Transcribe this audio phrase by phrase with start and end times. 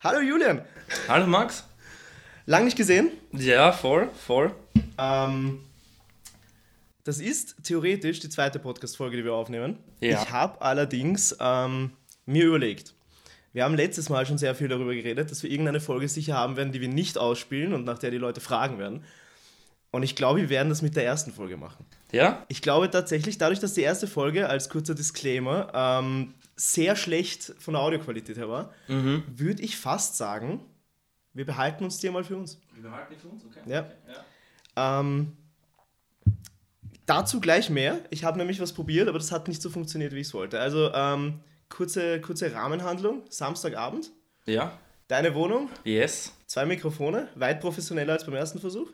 [0.00, 0.62] Hallo Julian.
[1.08, 1.64] Hallo Max.
[2.46, 3.10] Lang nicht gesehen.
[3.32, 4.54] Ja, voll, voll.
[4.96, 5.58] Ähm,
[7.02, 9.76] das ist theoretisch die zweite Podcast-Folge, die wir aufnehmen.
[9.98, 10.22] Ja.
[10.22, 11.90] Ich habe allerdings ähm,
[12.26, 12.94] mir überlegt,
[13.52, 16.56] wir haben letztes Mal schon sehr viel darüber geredet, dass wir irgendeine Folge sicher haben
[16.56, 19.02] werden, die wir nicht ausspielen und nach der die Leute fragen werden.
[19.90, 21.84] Und ich glaube, wir werden das mit der ersten Folge machen.
[22.12, 22.44] Ja?
[22.46, 27.74] Ich glaube tatsächlich, dadurch, dass die erste Folge als kurzer Disclaimer ähm, sehr schlecht von
[27.74, 30.60] der Audioqualität her war, würde ich fast sagen,
[31.32, 32.58] wir behalten uns die mal für uns.
[32.74, 33.60] Wir behalten die für uns, okay.
[33.66, 33.86] Ja.
[34.76, 35.36] Ähm,
[37.06, 38.00] dazu gleich mehr.
[38.10, 40.58] Ich habe nämlich was probiert, aber das hat nicht so funktioniert, wie ich es wollte.
[40.60, 43.22] Also ähm, kurze, kurze Rahmenhandlung.
[43.30, 44.10] Samstagabend,
[44.46, 44.76] Ja?
[45.06, 46.32] deine Wohnung, Yes.
[46.46, 48.90] zwei Mikrofone, weit professioneller als beim ersten Versuch.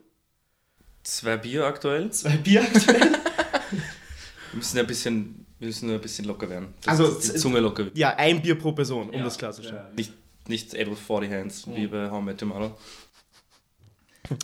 [1.02, 2.10] Zwei Bier aktuell.
[2.10, 3.00] Zwei Bier aktuell.
[4.52, 6.74] Wir müssen ja ein bisschen, wir müssen ja ein bisschen locker werden.
[6.86, 7.96] Also, dass die Zunge locker wird.
[7.96, 9.24] ja, ein Bier pro Person, um Ja.
[9.24, 9.94] das klarzustellen.
[9.96, 10.12] Nicht,
[10.46, 12.76] nicht Able 40 Hands, wie bei How I Met Your Mother.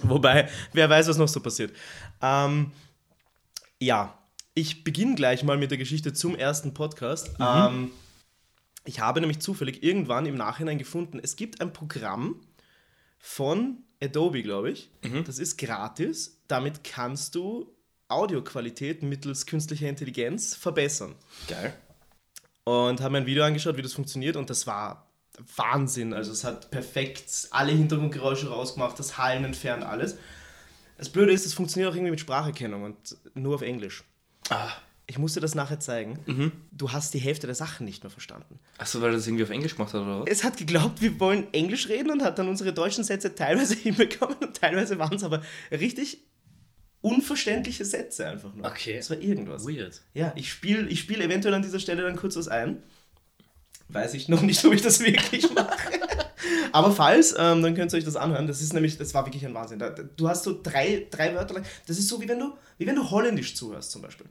[0.02, 1.72] Wobei, wer weiß, was noch so passiert.
[2.20, 2.70] Ähm,
[3.80, 4.18] ja,
[4.54, 7.30] ich beginne gleich mal mit der Geschichte zum ersten Podcast.
[7.38, 7.90] Ähm,
[8.84, 12.40] ich habe nämlich zufällig irgendwann im Nachhinein gefunden, es gibt ein Programm
[13.18, 14.90] von Adobe, glaube ich.
[15.26, 16.40] Das ist gratis.
[16.48, 17.70] Damit kannst du
[18.10, 21.14] Audioqualität mittels künstlicher Intelligenz verbessern.
[21.48, 21.74] Geil.
[22.64, 25.10] Und habe mir ein Video angeschaut, wie das funktioniert und das war
[25.56, 26.12] Wahnsinn.
[26.12, 30.16] Also es hat perfekt alle Hintergrundgeräusche rausgemacht, das Hallen entfernt, alles.
[30.98, 34.04] Das Blöde ist, es funktioniert auch irgendwie mit Spracherkennung und nur auf Englisch.
[34.50, 34.70] Ah.
[35.06, 36.52] Ich musste das nachher zeigen.
[36.70, 38.60] Du hast die Hälfte der Sachen nicht mehr verstanden.
[38.78, 40.28] Achso, weil er das irgendwie auf Englisch gemacht hat, oder was?
[40.28, 44.36] Es hat geglaubt, wir wollen Englisch reden und hat dann unsere deutschen Sätze teilweise hinbekommen
[44.40, 46.29] und teilweise waren es aber richtig
[47.02, 48.66] unverständliche Sätze einfach nur.
[48.66, 48.96] Okay.
[48.96, 49.66] Es war irgendwas.
[49.66, 50.02] Weird.
[50.14, 52.82] Ja, ich spiele ich spiel eventuell an dieser Stelle dann kurz was ein.
[53.88, 56.00] Weiß ich noch nicht, ob ich das wirklich mache.
[56.72, 58.46] Aber falls, ähm, dann könnt ihr euch das anhören.
[58.46, 59.82] Das ist nämlich, das war wirklich ein Wahnsinn.
[60.16, 61.64] Du hast so drei, drei Wörter lang.
[61.86, 64.26] Das ist so, wie wenn du, wie wenn du Holländisch zuhörst zum Beispiel.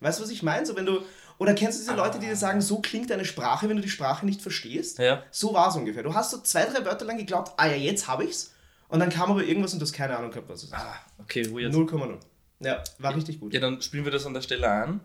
[0.00, 0.64] Weißt du, was ich meine?
[0.64, 1.00] So, wenn du,
[1.38, 3.90] oder kennst du diese Leute, die dir sagen, so klingt deine Sprache, wenn du die
[3.90, 4.98] Sprache nicht verstehst?
[4.98, 5.24] Ja.
[5.30, 6.02] So war es ungefähr.
[6.02, 8.52] Du hast so zwei, drei Wörter lang geglaubt, ah ja, jetzt habe ich's.
[8.92, 10.74] Und dann kam aber irgendwas und du hast keine Ahnung gehabt, was es ist.
[10.74, 11.72] Ah, okay, weird.
[11.72, 12.18] 0,0.
[12.60, 13.54] Ja, war richtig gut.
[13.54, 15.00] Ja, dann spielen wir das an der Stelle ein.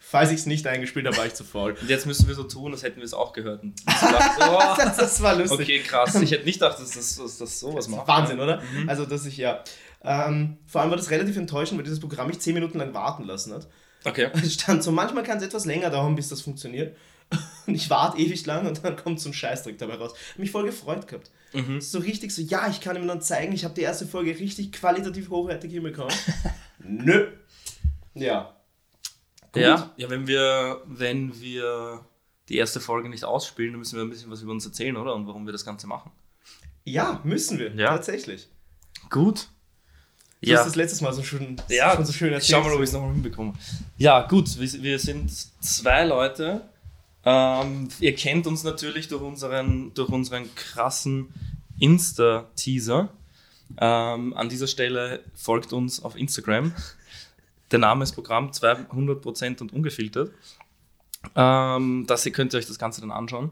[0.00, 1.76] Falls ich es nicht eingespielt habe, war ich zu faul.
[1.80, 3.62] Und jetzt müssen wir so tun, als hätten wir es auch gehört.
[3.62, 5.60] Und gedacht, oh, Das, das war lustig.
[5.60, 6.12] okay, krass.
[6.16, 8.08] Ich hätte nicht gedacht, dass das, dass das sowas macht.
[8.08, 8.60] Wahnsinn, oder?
[8.88, 9.62] Also, dass ich ja.
[10.02, 13.22] Ähm, vor allem war das relativ enttäuschend, weil dieses Programm mich 10 Minuten lang warten
[13.22, 13.68] lassen hat.
[14.04, 14.28] Okay.
[14.50, 16.96] Stand so, manchmal kann es etwas länger dauern, bis das funktioniert.
[17.66, 20.14] Und ich warte ewig lang und dann kommt so ein Scheißdreck dabei raus.
[20.32, 21.30] Hab mich voll gefreut gehabt.
[21.78, 24.72] So richtig so, ja, ich kann ihm dann zeigen, ich habe die erste Folge richtig
[24.72, 26.12] qualitativ hochwertig hinbekommen.
[26.80, 27.28] Nö.
[28.14, 28.56] Ja.
[29.52, 29.62] Gut.
[29.62, 32.04] Ja, ja wenn, wir, wenn wir
[32.48, 35.14] die erste Folge nicht ausspielen, dann müssen wir ein bisschen was über uns erzählen, oder?
[35.14, 36.10] Und warum wir das Ganze machen.
[36.84, 37.72] Ja, müssen wir.
[37.74, 37.90] Ja.
[37.90, 38.48] Tatsächlich.
[39.10, 39.48] Gut.
[40.40, 42.58] Du hast das letztes Mal so schön, Ja, schon so schön ich erzählt.
[42.58, 43.52] schau mal, ob ich es nochmal hinbekomme.
[43.96, 45.30] Ja, gut, wir, wir sind
[45.62, 46.68] zwei Leute.
[47.24, 51.32] Ähm, ihr kennt uns natürlich durch unseren, durch unseren krassen
[51.78, 53.08] Insta-Teaser.
[53.78, 56.72] Ähm, an dieser Stelle folgt uns auf Instagram.
[57.70, 60.30] Der Name ist Programm 200% und ungefiltert.
[61.36, 63.50] Ähm, das ihr könnt euch das Ganze dann anschauen.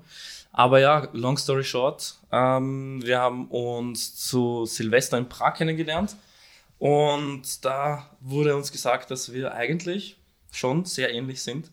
[0.52, 6.16] Aber ja, long story short, ähm, wir haben uns zu Silvester in Prag kennengelernt.
[6.78, 10.16] Und da wurde uns gesagt, dass wir eigentlich
[10.50, 11.70] schon sehr ähnlich sind.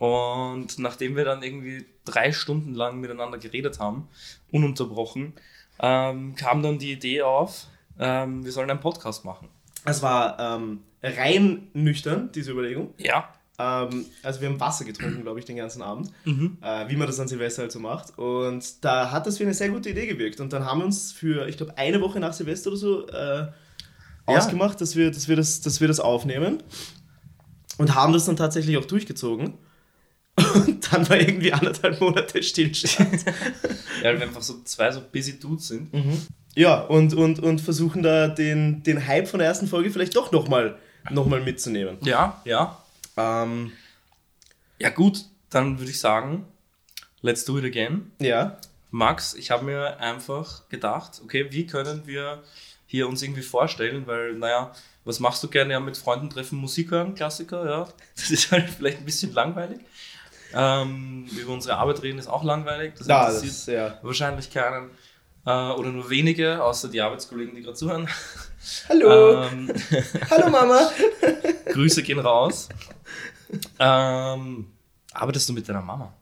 [0.00, 4.08] Und nachdem wir dann irgendwie drei Stunden lang miteinander geredet haben,
[4.50, 5.34] ununterbrochen,
[5.78, 7.66] ähm, kam dann die Idee auf,
[7.98, 9.48] ähm, wir sollen einen Podcast machen.
[9.84, 12.94] Es war ähm, rein nüchtern, diese Überlegung.
[12.96, 13.28] Ja.
[13.58, 16.56] Ähm, also wir haben Wasser getrunken, glaube ich, den ganzen Abend, Mhm.
[16.62, 18.16] äh, wie man das an Silvester halt so macht.
[18.18, 20.40] Und da hat das wie eine sehr gute Idee gewirkt.
[20.40, 23.48] Und dann haben wir uns für, ich glaube, eine Woche nach Silvester oder so äh,
[24.24, 26.62] ausgemacht, dass wir, dass, wir das, dass wir das aufnehmen.
[27.76, 29.58] Und haben das dann tatsächlich auch durchgezogen.
[30.54, 33.24] Und dann war irgendwie anderthalb Monate Stillstand.
[34.02, 35.90] Ja, weil wir einfach so zwei so busy Dudes sind.
[36.54, 40.32] ja, und, und, und versuchen da den, den Hype von der ersten Folge vielleicht doch
[40.32, 40.78] nochmal
[41.10, 41.96] noch mal mitzunehmen.
[42.02, 42.82] Ja, ja.
[43.16, 43.72] Ähm,
[44.78, 46.46] Ja, gut, dann würde ich sagen,
[47.22, 48.12] let's do it again.
[48.20, 48.58] ja,
[48.92, 52.42] Max, ich habe mir einfach gedacht, okay, wie können wir
[52.86, 54.72] hier uns irgendwie vorstellen, weil, naja,
[55.04, 55.72] was machst du gerne?
[55.74, 57.88] Ja, mit Freunden treffen, Musik hören, Klassiker, ja.
[58.16, 59.78] Das ist halt vielleicht ein bisschen langweilig.
[60.54, 62.94] Ähm, über unsere Arbeit reden ist auch langweilig.
[62.98, 63.98] Das ja, das interessiert ist, ja.
[64.02, 64.90] wahrscheinlich keinen.
[65.46, 68.08] Äh, oder nur wenige, außer die Arbeitskollegen, die gerade zuhören.
[68.88, 69.72] Hallo, Ähm,
[70.30, 70.90] hallo Mama.
[71.72, 72.68] Grüße gehen raus.
[73.78, 74.66] Ähm,
[75.12, 76.12] arbeitest du mit deiner Mama?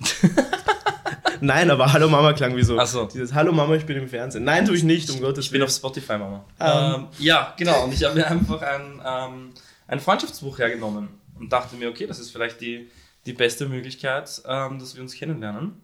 [1.40, 2.78] Nein, aber Hallo Mama klang wie so.
[2.78, 3.06] Ach so.
[3.06, 4.44] Dieses Hallo Mama, ich bin im Fernsehen.
[4.44, 6.44] Nein, tue ich nicht, um Gottes Ich bin auf Spotify, Mama.
[6.60, 6.94] Ähm.
[6.94, 7.84] Ähm, ja, genau.
[7.84, 9.50] Und ich habe mir einfach ein, ähm,
[9.86, 11.08] ein Freundschaftsbuch hergenommen
[11.38, 12.90] und dachte mir, okay, das ist vielleicht die,
[13.26, 15.80] die beste Möglichkeit, ähm, dass wir uns kennenlernen.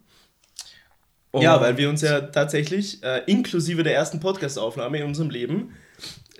[1.31, 5.73] Und Ja, weil wir uns ja tatsächlich, äh, inklusive der ersten Podcast-Aufnahme in unserem Leben,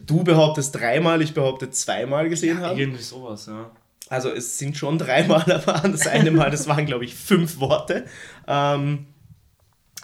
[0.05, 2.79] du behauptest dreimal, ich behaupte zweimal gesehen haben.
[2.79, 3.71] Irgendwie sowas, ja.
[4.09, 8.05] Also es sind schon dreimal, aber das eine Mal, das waren, glaube ich, fünf Worte.
[8.47, 9.05] Ähm,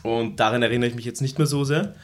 [0.04, 1.96] und daran erinnere ich mich jetzt nicht mehr so sehr.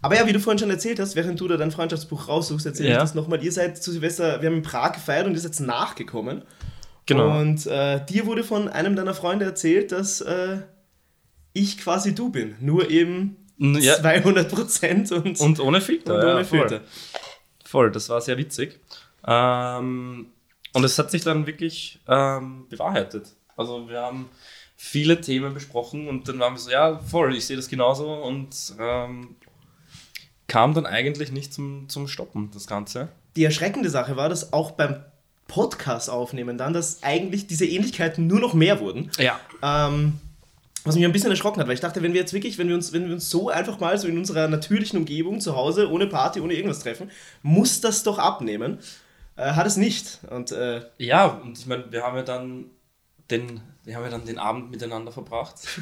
[0.00, 2.90] Aber ja, wie du vorhin schon erzählt hast, während du da dein Freundschaftsbuch raussuchst, erzähle
[2.90, 2.94] Ja.
[2.96, 3.42] ich das nochmal.
[3.42, 6.42] Ihr seid zu Silvester, wir haben in Prag gefeiert und ihr seid nachgekommen.
[7.08, 7.40] Genau.
[7.40, 10.58] Und äh, dir wurde von einem deiner Freunde erzählt, dass äh,
[11.54, 12.54] ich quasi du bin.
[12.60, 13.96] Nur eben ja.
[13.96, 16.14] 200 Prozent und, Und ohne Filter.
[16.14, 16.68] und ohne ja, voll.
[16.68, 16.80] Filter.
[17.64, 18.78] Voll, das war sehr witzig.
[19.26, 20.26] Ähm,
[20.74, 23.34] und es hat sich dann wirklich ähm, bewahrheitet.
[23.56, 24.28] Also wir haben
[24.76, 28.74] viele Themen besprochen und dann waren wir so, ja, voll, ich sehe das genauso und
[28.78, 29.34] ähm,
[30.46, 33.08] kam dann eigentlich nicht zum, zum Stoppen, das Ganze.
[33.34, 35.02] Die erschreckende Sache war, dass auch beim
[35.48, 39.10] Podcast aufnehmen dann, dass eigentlich diese Ähnlichkeiten nur noch mehr wurden.
[39.18, 39.40] Ja.
[39.62, 40.20] Ähm,
[40.84, 42.76] was mich ein bisschen erschrocken hat, weil ich dachte, wenn wir jetzt wirklich, wenn wir
[42.76, 46.06] uns, wenn wir uns so einfach mal so in unserer natürlichen Umgebung zu Hause, ohne
[46.06, 47.10] Party, ohne irgendwas treffen,
[47.42, 48.78] muss das doch abnehmen.
[49.36, 50.20] Äh, hat es nicht.
[50.30, 52.66] Und äh, Ja, und ich meine, wir haben ja dann
[53.30, 55.56] den, wir haben ja dann den Abend miteinander verbracht.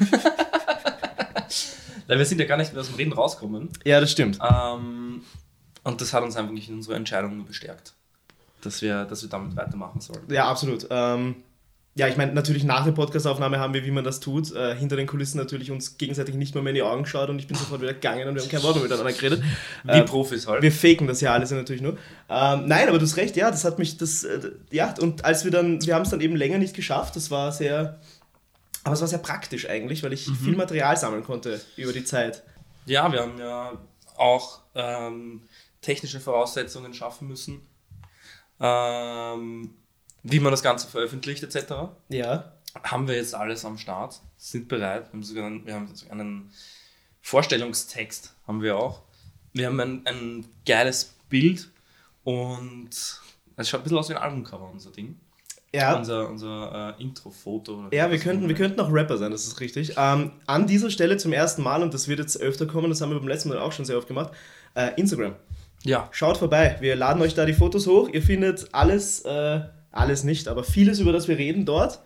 [2.07, 3.69] Weil wir sind ja gar nicht mehr aus dem Reden rausgekommen.
[3.83, 4.39] ja, das stimmt.
[4.41, 5.21] Ähm,
[5.83, 7.93] und das hat uns einfach nicht in unserer Entscheidung nur bestärkt,
[8.67, 10.21] dass wir, dass wir damit weitermachen sollen.
[10.29, 10.87] Ja, absolut.
[10.89, 11.35] Ähm,
[11.95, 14.95] ja, ich meine, natürlich nach der Podcastaufnahme haben wir, wie man das tut, äh, hinter
[14.97, 17.57] den Kulissen natürlich uns gegenseitig nicht mehr, mehr in die Augen geschaut und ich bin
[17.57, 19.41] sofort wieder gegangen und wir haben kein Wort mehr miteinander geredet.
[19.83, 20.61] Wie Äh, Profis halt.
[20.61, 21.93] Wir faken das ja alles natürlich nur.
[22.29, 25.43] Ähm, nein, aber du hast recht, ja, das hat mich, das, äh, ja, und als
[25.43, 27.99] wir dann, wir haben es dann eben länger nicht geschafft, das war sehr,
[28.83, 32.43] aber es war sehr praktisch eigentlich, weil ich viel Material sammeln konnte über die Zeit.
[32.85, 33.71] Ja, wir haben ja
[34.17, 35.41] auch ähm,
[35.81, 37.61] technische Voraussetzungen schaffen müssen,
[38.59, 39.73] ähm,
[40.23, 41.73] wie man das Ganze veröffentlicht etc.
[42.09, 42.53] Ja.
[42.83, 45.05] Haben wir jetzt alles am Start, sind bereit.
[45.05, 46.51] Wir haben sogar einen, wir haben sogar einen
[47.21, 49.01] Vorstellungstext, haben wir auch.
[49.53, 51.69] Wir haben ein, ein geiles Bild
[52.23, 52.89] und
[53.55, 55.19] es schaut ein bisschen aus wie ein Albumcover, unser Ding.
[55.73, 57.89] Ja, Unser, unser äh, Intro-Foto.
[57.91, 59.95] ja wir, könnten, auch wir könnten auch Rapper sein, das ist richtig.
[59.97, 63.11] Ähm, an dieser Stelle zum ersten Mal, und das wird jetzt öfter kommen, das haben
[63.11, 64.31] wir beim letzten Mal auch schon sehr oft gemacht,
[64.75, 65.35] äh, Instagram.
[65.83, 68.09] Ja, Schaut vorbei, wir laden euch da die Fotos hoch.
[68.11, 72.01] Ihr findet alles, äh, alles nicht, aber vieles, über das wir reden dort.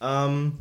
[0.00, 0.58] Ähm,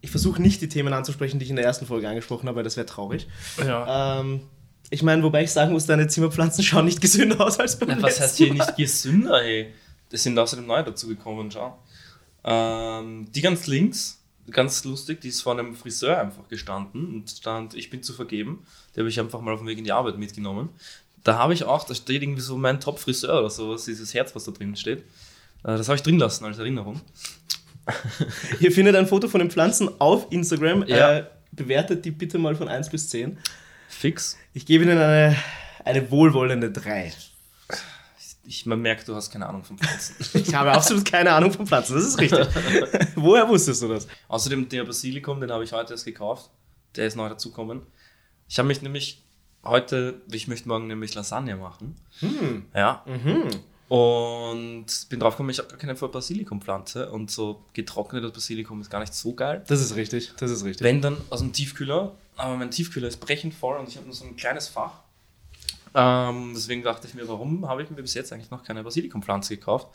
[0.00, 2.64] ich versuche nicht die Themen anzusprechen, die ich in der ersten Folge angesprochen habe, weil
[2.64, 3.28] das wäre traurig.
[3.58, 4.20] ja.
[4.20, 4.42] Ähm,
[4.90, 8.02] ich meine, wobei ich sagen muss, deine Zimmerpflanzen schauen nicht gesünder aus als beim Na,
[8.02, 9.72] was heißt hier nicht gesünder, ey?
[10.10, 11.76] Das sind außerdem neu dazugekommen, schau.
[12.44, 17.74] Ähm, die ganz links, ganz lustig, die ist vor einem Friseur einfach gestanden und stand,
[17.74, 18.64] ich bin zu vergeben.
[18.94, 20.68] Die habe ich einfach mal auf dem Weg in die Arbeit mitgenommen.
[21.24, 24.44] Da habe ich auch, da steht irgendwie so mein Top-Friseur oder sowas, dieses Herz, was
[24.44, 24.98] da drin steht.
[24.98, 25.02] Äh,
[25.76, 27.00] das habe ich drin lassen als Erinnerung.
[28.60, 30.84] Ihr findet ein Foto von den Pflanzen auf Instagram.
[30.86, 31.18] Ja.
[31.18, 33.38] Äh, bewertet die bitte mal von 1 bis 10.
[33.88, 34.36] Fix.
[34.52, 35.36] Ich gebe Ihnen eine,
[35.84, 37.12] eine wohlwollende 3.
[38.46, 40.14] Ich, man merkt, du hast keine Ahnung von Pflanzen.
[40.46, 42.46] Ich habe absolut keine Ahnung von Pflanzen, das ist richtig.
[43.16, 44.06] Woher wusstest du das?
[44.28, 46.50] Außerdem der Basilikum, den habe ich heute erst gekauft.
[46.94, 47.82] Der ist neu dazugekommen.
[48.48, 49.22] Ich habe mich nämlich
[49.64, 51.96] heute, ich möchte morgen nämlich Lasagne machen.
[52.20, 52.66] Hm.
[52.74, 53.04] Ja.
[53.06, 53.48] Mhm.
[53.88, 59.00] Und bin drauf gekommen, ich habe gar keine Basilikumpflanze und so getrocknetes Basilikum ist gar
[59.00, 59.62] nicht so geil.
[59.68, 60.84] Das ist richtig, das ist richtig.
[60.84, 64.14] Wenn dann aus dem Tiefkühler, aber mein Tiefkühler ist brechend voll und ich habe nur
[64.14, 65.02] so ein kleines Fach.
[65.98, 69.56] Ähm, deswegen dachte ich mir, warum habe ich mir bis jetzt eigentlich noch keine Basilikumpflanze
[69.56, 69.88] gekauft?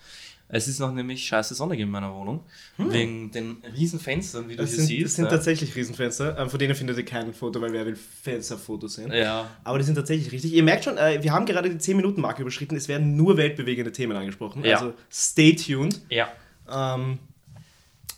[0.54, 2.42] Es ist noch nämlich scheiße sonnig in meiner Wohnung.
[2.78, 5.06] Wegen den riesen Fenstern, wie du Das hier sind, siehst.
[5.06, 5.32] das sind ja.
[5.32, 6.38] tatsächlich Riesenfenster.
[6.38, 9.14] Ähm, von denen findet ihr kein Foto, weil wer will Fensterfotos sehen.
[9.14, 10.52] Ja, Aber die sind tatsächlich richtig.
[10.52, 12.76] Ihr merkt schon, äh, wir haben gerade die 10-Minuten-Marke überschritten.
[12.76, 14.66] Es werden nur weltbewegende Themen angesprochen.
[14.66, 14.78] Ja.
[14.78, 16.02] Also stay tuned.
[16.10, 16.28] ja.
[16.70, 17.20] Ähm,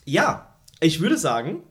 [0.06, 1.62] ja, ich würde sagen,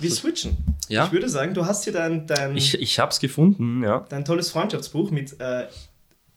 [0.00, 0.56] wir switchen.
[0.88, 1.06] Ja.
[1.06, 4.04] Ich würde sagen, du hast hier dein, dein, Ich, ich habe es gefunden, ja.
[4.08, 5.66] dein tolles Freundschaftsbuch mit äh,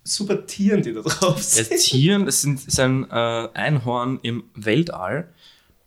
[0.03, 1.69] super Tieren, die da drauf sind.
[1.71, 5.29] ist Tieren, es sind, ist ein äh, Einhorn im Weltall.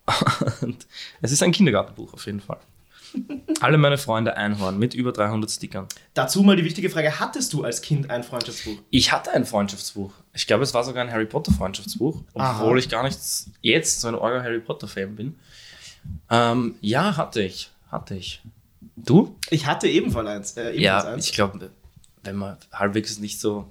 [0.60, 0.86] Und
[1.20, 2.58] es ist ein Kindergartenbuch auf jeden Fall.
[3.60, 5.86] Alle meine Freunde Einhorn mit über 300 Stickern.
[6.14, 8.76] Dazu mal die wichtige Frage: Hattest du als Kind ein Freundschaftsbuch?
[8.90, 10.12] Ich hatte ein Freundschaftsbuch.
[10.32, 12.62] Ich glaube, es war sogar ein Harry Potter Freundschaftsbuch, Aha.
[12.62, 13.18] obwohl ich gar nicht
[13.62, 15.38] jetzt so ein Orga Harry Potter Fan bin.
[16.30, 17.70] Ähm, ja, hatte ich.
[17.90, 18.40] Hatte ich.
[18.96, 19.36] Du?
[19.50, 20.56] Ich hatte ebenfalls eins.
[20.56, 21.26] Äh, ebenfalls Ja, eins.
[21.26, 21.70] ich glaube,
[22.22, 23.66] wenn man halbwegs nicht so.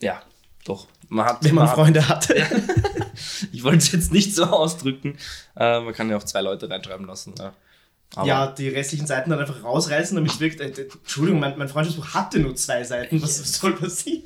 [0.00, 0.22] Ja,
[0.64, 0.86] doch.
[1.08, 2.34] Man hat, wenn man hat- Freunde hatte.
[3.52, 5.16] Ich wollte es jetzt nicht so ausdrücken.
[5.56, 7.34] Äh, man kann ja auch zwei Leute reinschreiben lassen.
[7.36, 7.52] Ja.
[8.14, 10.60] Aber ja, die restlichen Seiten dann einfach rausreißen, damit es wirkt.
[10.60, 13.20] Äh, Entschuldigung, mein, mein Freundschaftsbuch hatte nur zwei Seiten.
[13.20, 14.22] Was soll passieren?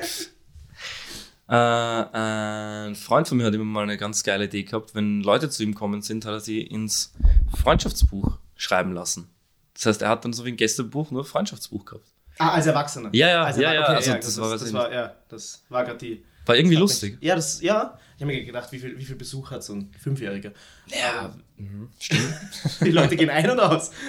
[1.52, 4.94] Äh, ein Freund von mir hat immer mal eine ganz geile Idee gehabt.
[4.94, 7.12] Wenn Leute zu ihm kommen sind, hat er sie ins
[7.60, 9.28] Freundschaftsbuch schreiben lassen.
[9.74, 12.06] Das heißt, er hat dann so wie ein Gästebuch nur Freundschaftsbuch gehabt.
[12.38, 13.10] Ah, als Erwachsener.
[13.12, 15.14] Ja, ja, als ja, ja, okay, also ja, das das, war- das, ich war, ja,
[15.28, 16.24] das war gerade die.
[16.46, 17.14] War irgendwie lustig.
[17.20, 17.98] mich- Ja, das, ja.
[18.16, 20.52] Ich habe mir gedacht, wie viel, wie viel Besuch hat so ein Fünfjähriger?
[20.86, 22.34] Ja, mhm, stimmt.
[22.80, 23.90] Die Leute gehen ein und aus.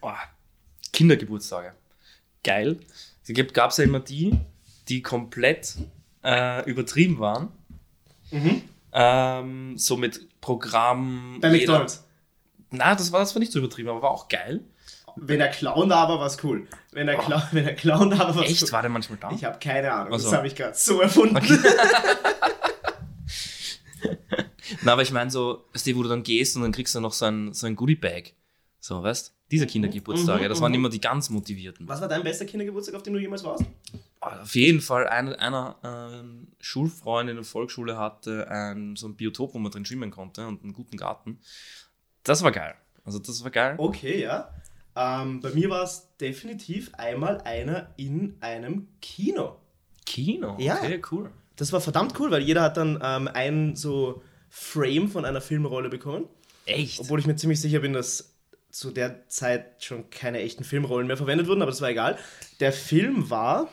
[0.00, 0.12] Oh,
[0.92, 1.72] Kindergeburtstage.
[2.42, 2.78] Geil.
[3.26, 4.38] Es gab es ja immer die,
[4.88, 5.76] die komplett
[6.22, 7.48] äh, übertrieben waren.
[8.92, 11.38] Ähm, so mit Programm.
[11.40, 12.04] Bei McDonalds.
[12.70, 14.60] Na, das war, das war nicht so übertrieben, aber war auch geil.
[15.16, 16.66] Wenn der Clown da war, war es cool.
[16.92, 18.62] Wenn der, Clown, wenn der Clown da war, war es Echt?
[18.64, 18.72] cool.
[18.72, 19.30] War der manchmal da?
[19.30, 20.14] Ich habe keine Ahnung.
[20.14, 20.28] Ach so.
[20.28, 21.36] Das habe ich gerade so erfunden.
[24.82, 27.26] Na, aber ich meine so, wo du dann gehst und dann kriegst du noch so
[27.26, 28.34] ein, so ein Goodie-Bag.
[28.80, 30.76] So, weißt Diese Kindergeburtstage, Mhm, das waren mhm.
[30.76, 31.88] immer die ganz motivierten.
[31.88, 33.64] Was war dein bester Kindergeburtstag, auf dem du jemals warst?
[34.42, 39.54] Auf jeden Fall, einer, einer ähm, Schulfreund in der Volksschule hatte ein, so ein Biotop,
[39.54, 41.40] wo man drin schwimmen konnte und einen guten Garten.
[42.22, 42.74] Das war geil.
[43.04, 43.74] Also das war geil.
[43.78, 44.50] Okay, ja.
[44.96, 49.56] Ähm, bei mir war es definitiv einmal einer in einem Kino.
[50.06, 50.76] Kino, Ja.
[50.76, 51.30] okay, cool.
[51.56, 55.88] Das war verdammt cool, weil jeder hat dann ähm, ein so Frame von einer Filmrolle
[55.88, 56.26] bekommen.
[56.66, 57.00] Echt?
[57.00, 58.34] Obwohl ich mir ziemlich sicher bin, dass
[58.70, 62.18] zu der Zeit schon keine echten Filmrollen mehr verwendet wurden, aber das war egal.
[62.60, 63.68] Der Film war,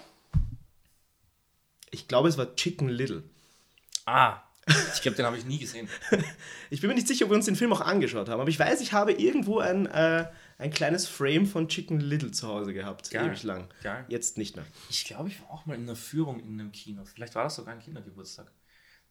[1.91, 3.23] ich glaube, es war Chicken Little.
[4.05, 4.41] Ah,
[4.93, 5.87] ich glaube, den habe ich nie gesehen.
[6.69, 8.57] Ich bin mir nicht sicher, ob wir uns den Film auch angeschaut haben, aber ich
[8.57, 13.11] weiß, ich habe irgendwo ein, äh, ein kleines Frame von Chicken Little zu Hause gehabt,
[13.11, 13.27] Geil.
[13.27, 13.67] ewig lang.
[13.83, 14.05] Geil.
[14.07, 14.65] Jetzt nicht mehr.
[14.89, 17.03] Ich glaube, ich war auch mal in einer Führung in einem Kino.
[17.03, 18.49] Vielleicht war das sogar ein Kindergeburtstag.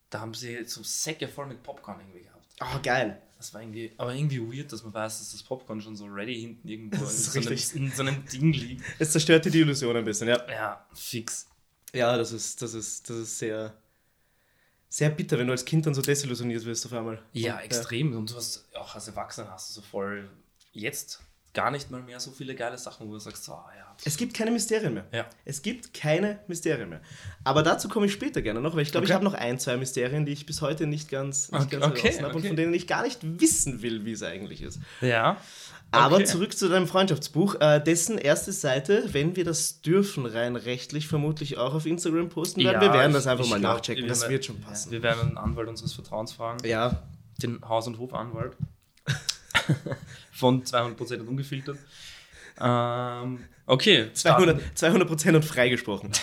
[0.08, 2.46] Da haben sie so Säcke voll mit Popcorn irgendwie gehabt.
[2.60, 3.20] Oh, geil.
[3.36, 6.40] Das war irgendwie, aber irgendwie weird, dass man weiß, dass das Popcorn schon so ready
[6.40, 8.84] hinten irgendwo in, so einem, in so einem Ding liegt.
[8.98, 10.50] Es zerstörte die Illusion ein bisschen, ja.
[10.50, 11.49] Ja, fix.
[11.92, 13.74] Ja, das ist, das ist, das ist sehr,
[14.88, 17.22] sehr bitter, wenn du als Kind dann so desillusioniert wirst auf einmal.
[17.32, 18.16] Ja, Und, extrem.
[18.16, 20.28] Und du hast auch als Erwachsener hast du so voll
[20.72, 21.20] jetzt
[21.52, 23.96] gar nicht mal mehr so viele geile Sachen, wo du sagst, so, ah, ja.
[24.04, 25.06] Es gibt keine Mysterien mehr.
[25.12, 25.28] Ja.
[25.44, 27.00] Es gibt keine Mysterien mehr.
[27.42, 29.14] Aber dazu komme ich später gerne noch, weil ich glaube, ich Okay.
[29.16, 32.16] habe noch ein, zwei Mysterien, die ich bis heute nicht ganz, nicht Okay, ganz okay,
[32.18, 32.46] habe und okay.
[32.48, 34.78] von denen ich gar nicht wissen will, wie es eigentlich ist.
[35.00, 35.38] Ja.
[35.92, 36.24] Aber Okay.
[36.24, 41.58] zurück zu deinem Freundschaftsbuch, äh, dessen erste Seite, wenn wir das dürfen, rein rechtlich vermutlich
[41.58, 42.80] auch auf Instagram posten werden.
[42.80, 44.92] wir werden das einfach mal glaub, nachchecken, wir das wird schon passen.
[44.92, 46.64] Wir werden einen Anwalt unseres Vertrauens fragen.
[46.66, 47.02] Ja,
[47.42, 48.52] Den Haus- und Hofanwalt.
[50.32, 51.78] Von 200% und ungefiltert.
[52.60, 54.10] Ähm, okay.
[54.12, 56.10] 200, 200% und freigesprochen.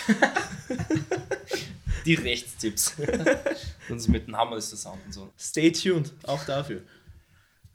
[2.06, 2.94] Die Rechtstipps.
[3.88, 5.30] Sonst mit dem Hammer ist der Sound und so.
[5.38, 6.80] Stay tuned, auch dafür.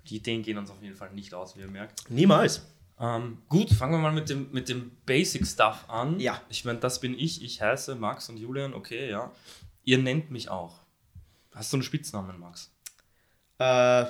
[0.10, 2.10] Die Ideen gehen uns auf jeden Fall nicht aus, wie ihr merkt.
[2.10, 2.62] Niemals.
[3.00, 6.19] Ähm, gut, fangen wir mal mit dem, mit dem Basic Stuff an.
[6.19, 6.41] Ja.
[6.50, 7.43] Ich meine, das bin ich.
[7.43, 9.31] Ich heiße Max und Julian, okay, ja.
[9.83, 10.79] Ihr nennt mich auch.
[11.53, 12.72] Hast du einen Spitznamen, Max?
[13.60, 14.05] Äh,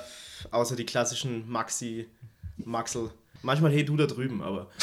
[0.50, 2.08] außer die klassischen Maxi,
[2.56, 3.10] Maxel.
[3.42, 4.70] Manchmal hey du da drüben, aber.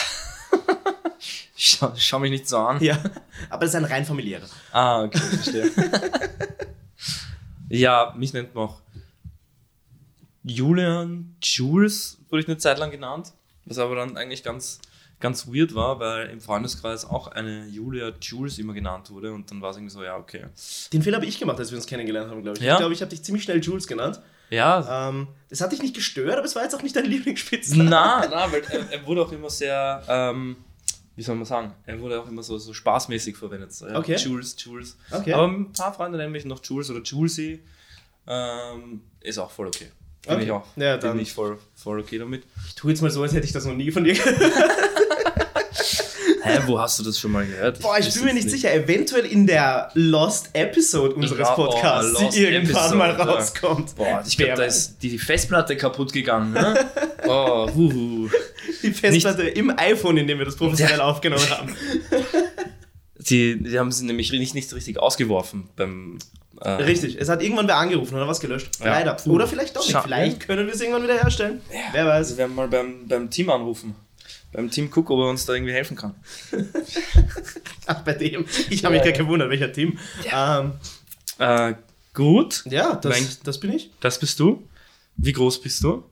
[1.64, 2.82] Schau, schau mich nicht so an.
[2.82, 2.98] Ja,
[3.52, 4.48] aber das ist ein rein familiärer.
[4.72, 5.72] Ah, okay, verstehe.
[7.70, 8.82] ja, mich nennt man auch
[10.44, 13.34] Julian Jules, wurde ich eine Zeit lang genannt.
[13.66, 14.80] Was aber dann eigentlich ganz,
[15.20, 19.32] ganz weird war, weil im Freundeskreis auch eine Julia Jules immer genannt wurde.
[19.34, 20.46] Und dann war es irgendwie so, ja, okay.
[20.92, 22.64] Den Fehler habe ich gemacht, als wir uns kennengelernt haben, glaube ich.
[22.64, 22.74] Ja?
[22.74, 24.20] Ich glaube, ich habe dich ziemlich schnell Jules genannt.
[24.50, 27.90] Ja, Ähm, das hat dich nicht gestört, aber es war jetzt auch nicht dein Lieblingsspitzname.
[27.90, 30.58] na, na, weil er, er wurde auch immer sehr, ähm,
[31.16, 33.72] wie soll man sagen, er wurde auch immer so, so spaßmäßig verwendet.
[33.80, 34.16] Ja, Okay.
[34.18, 34.98] Jules, Jules.
[35.10, 35.34] Okay.
[35.34, 37.62] Aber ein paar Freunde nennen mich noch Jules oder Julesy.
[38.28, 39.90] Ähm, ist auch voll okay.
[40.26, 40.44] Bin Okay.
[40.46, 40.66] ich auch.
[40.76, 42.44] Ja, dann- Bin ich voll, voll okay damit.
[42.68, 44.40] Ich tue jetzt mal so, als hätte ich das noch nie von dir gehört.
[46.44, 47.80] Hä, wo hast du das schon mal gehört?
[47.82, 48.74] Boah, ich bin mir jetzt nicht sicher.
[48.74, 53.24] Eventuell in der Lost Episode unseres Ja, oh, Podcasts, Lost die irgendwann Episode, mal ja.
[53.24, 53.96] rauskommt.
[53.96, 56.54] Boah, ich glaube, da ist die Festplatte kaputt gegangen.
[56.54, 56.90] Ne?
[57.28, 58.30] Oh, huhu.
[58.82, 61.04] Die Festplatte im iPhone, in dem wir das professionell Ja.
[61.06, 61.76] aufgenommen haben.
[63.20, 66.18] Die, die haben sie nämlich nicht, nicht so richtig ausgeworfen beim.
[66.64, 68.70] Äh, Richtig, es hat irgendwann wer angerufen oder was gelöscht.
[68.80, 68.86] Ja.
[68.88, 69.14] Leider.
[69.16, 69.32] Puh.
[69.34, 69.92] Oder vielleicht doch nicht.
[69.92, 70.08] Schade.
[70.08, 71.62] Vielleicht können wir es irgendwann wieder herstellen.
[71.70, 72.38] Wer Wir weiß.
[72.38, 73.96] werden mal beim, beim Team anrufen.
[74.52, 76.14] Beim Team Cook, ob er uns da irgendwie helfen kann.
[77.88, 78.46] Ach, bei dem.
[78.70, 79.98] Ich habe mich gerade gewundert, welcher Team.
[80.30, 80.74] Ja, ähm,
[81.40, 81.74] Äh,
[82.14, 83.90] gut, ja das, Mein- das bin ich.
[84.00, 84.68] das bist du.
[85.18, 86.04] Wie groß bist du?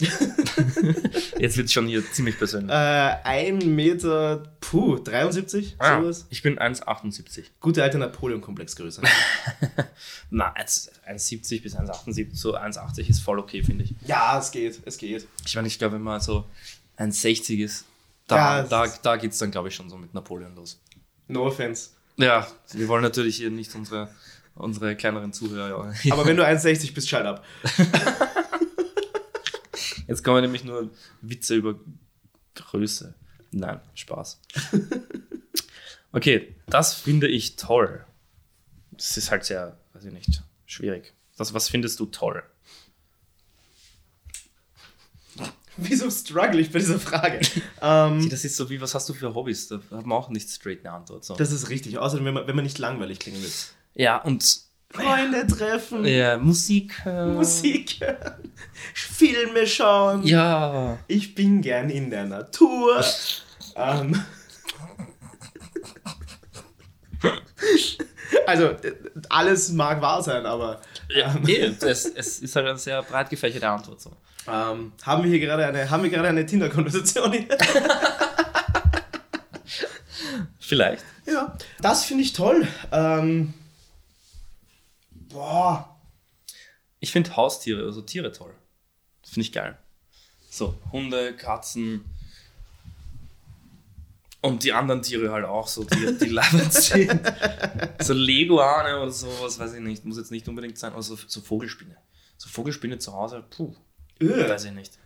[1.38, 2.70] Jetzt wird es schon hier ziemlich persönlich.
[2.70, 6.26] Äh, 1 Meter, puh, 73, Ah, sowas.
[6.30, 7.44] ich bin 1,78.
[7.60, 9.02] Gute alte Napoleon-Komplex-Größe.
[10.30, 13.94] Na, 1,70 bis 1,78, so 1,80 ist voll okay, finde ich.
[14.06, 15.26] ja, es geht, es geht.
[15.46, 16.44] Ich meine, ich glaube, wenn man so
[16.98, 17.84] 1,60 ist,
[18.26, 20.80] da, Ja, da, da geht es dann, glaube ich, schon so mit Napoleon los.
[21.28, 21.90] No offense.
[22.16, 24.08] Ja, wir wollen natürlich hier nicht unsere,
[24.54, 25.92] unsere kleineren Zuhörer.
[26.02, 26.12] Ja.
[26.14, 27.44] Aber wenn du 1,60 bist, schalt ab.
[30.12, 30.90] Jetzt kommen nämlich nur
[31.22, 31.80] Witze über
[32.54, 33.14] Größe.
[33.50, 34.40] Nein, Spaß.
[36.14, 38.04] Okay, das finde ich toll.
[38.90, 41.14] Das ist halt sehr, weiß ich nicht, schwierig.
[41.38, 42.42] Das, was findest du toll?
[45.78, 47.40] Wieso struggle ich bei dieser Frage?
[47.80, 49.68] ähm, Das ist so wie, was hast du für Hobbys?
[49.68, 51.24] Da hat man auch nicht straight eine Antwort.
[51.24, 51.34] So.
[51.34, 51.96] das ist richtig.
[51.96, 53.50] Außerdem, wenn man, wenn man nicht langweilig klingen will.
[53.94, 54.60] Ja, und
[54.92, 56.94] Freunde treffen, ja, Musik.
[57.06, 58.52] Äh, Musik hören,
[58.94, 60.22] Filme schauen.
[60.24, 60.98] Ja.
[61.08, 63.02] Ich bin gern in der Natur.
[63.76, 64.22] ähm.
[68.46, 68.70] Also,
[69.28, 73.68] alles mag wahr sein, aber ja nee, es, es ist halt eine sehr breit gefächerte
[73.68, 74.00] Antwort.
[74.00, 74.10] So.
[74.48, 77.46] ähm, haben wir hier gerade eine, haben wir gerade eine Tinder-Konversation hier?
[80.58, 81.04] Vielleicht.
[81.26, 82.66] ja, das finde ich toll.
[82.90, 83.54] Ähm,
[85.32, 85.98] boah,
[87.00, 88.54] Ich finde Haustiere, also Tiere toll.
[89.24, 89.78] Finde ich geil.
[90.50, 92.04] So, Hunde, Katzen
[94.42, 97.20] und die anderen Tiere halt auch so, die, die leibend sind.
[98.00, 101.40] So Leguane oder sowas, weiß ich nicht, muss jetzt nicht unbedingt sein, aber so, so
[101.40, 101.96] Vogelspinne.
[102.36, 103.74] So Vogelspinne zu Hause, puh,
[104.20, 104.48] öh.
[104.48, 104.98] weiß ich nicht.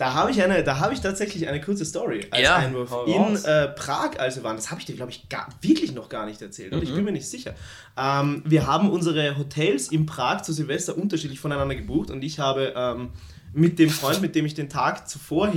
[0.00, 2.90] Da habe ich eine, da habe ich tatsächlich eine kurze Story als Ja, Einwurf.
[3.06, 6.08] In äh, Prag, als wir waren, das habe ich dir, glaube ich, gar, wirklich noch
[6.08, 6.72] gar nicht erzählt.
[6.72, 6.94] Und ich Mhm.
[6.94, 7.52] bin mir nicht sicher.
[7.98, 12.72] Ähm, wir haben unsere Hotels in Prag zu Silvester unterschiedlich voneinander gebucht und ich habe
[12.74, 13.10] ähm,
[13.52, 15.50] mit dem Freund, mit dem ich den Tag zuvor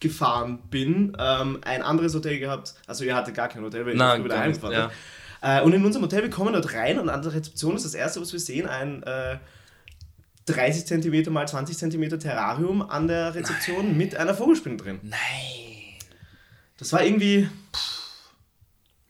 [0.00, 2.72] hingefahren bin, ähm, ein anderes Hotel gehabt.
[2.86, 5.50] Also er hatte gar kein Hotel, weil ich Na, früh wieder heimgefahren bin.
[5.50, 7.92] Äh, und in unserem Hotel, wir kommen dort rein und an der Rezeption ist das
[7.94, 9.36] erste, was wir sehen, ein äh,
[10.46, 14.98] 30 cm mal 20 cm Terrarium an der Rezeption mit einer Vogelspinne drin.
[15.02, 15.18] Nein.
[16.78, 17.48] Das war irgendwie.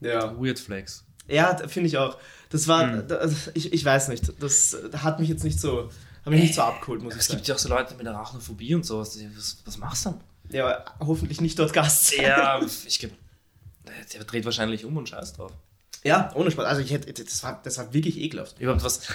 [0.00, 0.38] Ja.
[0.38, 1.04] Weird Flex.
[1.28, 2.18] Ja, finde ich auch.
[2.50, 2.92] Das war.
[2.92, 3.08] Hm.
[3.08, 4.32] Das, ich, ich weiß nicht.
[4.40, 5.90] Das hat mich jetzt nicht so.
[6.24, 7.38] Hat mich nicht so abgeholt, muss ich Es sagen.
[7.38, 9.18] gibt ja auch so Leute mit Arachnophobie und sowas.
[9.36, 10.20] Was, was machst du dann?
[10.50, 12.14] Ja, aber hoffentlich nicht dort Gast.
[12.16, 13.14] Ja, ich glaube,
[14.12, 15.52] der dreht wahrscheinlich um und scheiß drauf.
[16.04, 16.66] Ja, ohne Spaß.
[16.66, 17.24] Also ich hätte.
[17.24, 18.60] Das war, das war wirklich ekelhaft.
[18.60, 19.00] Überhaupt was.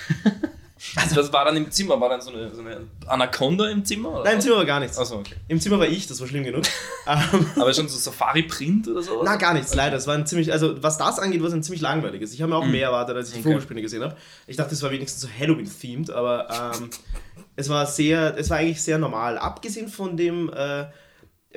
[0.95, 1.99] Also, was war dann im Zimmer?
[1.99, 4.09] War dann so eine, so eine Anaconda im Zimmer?
[4.11, 4.41] Oder Nein, im?
[4.41, 4.97] Zimmer war gar nichts.
[4.97, 5.35] Achso, okay.
[5.47, 6.63] Im Zimmer war ich, das war schlimm genug.
[7.07, 9.23] ähm, Aber schon so Safari-Print oder so?
[9.23, 9.97] Na, gar nichts, leider.
[9.97, 12.33] Es war ein ziemlich, also was das angeht, war es ein ziemlich langweiliges.
[12.33, 13.49] Ich habe mir auch mehr erwartet, als ich die Okay.
[13.49, 14.15] Vogelspinne gesehen habe.
[14.45, 16.89] Ich dachte, es war wenigstens so Halloween-themed, aber ähm,
[17.55, 19.37] es war sehr, es war eigentlich sehr normal.
[19.37, 20.85] Abgesehen von dem, äh,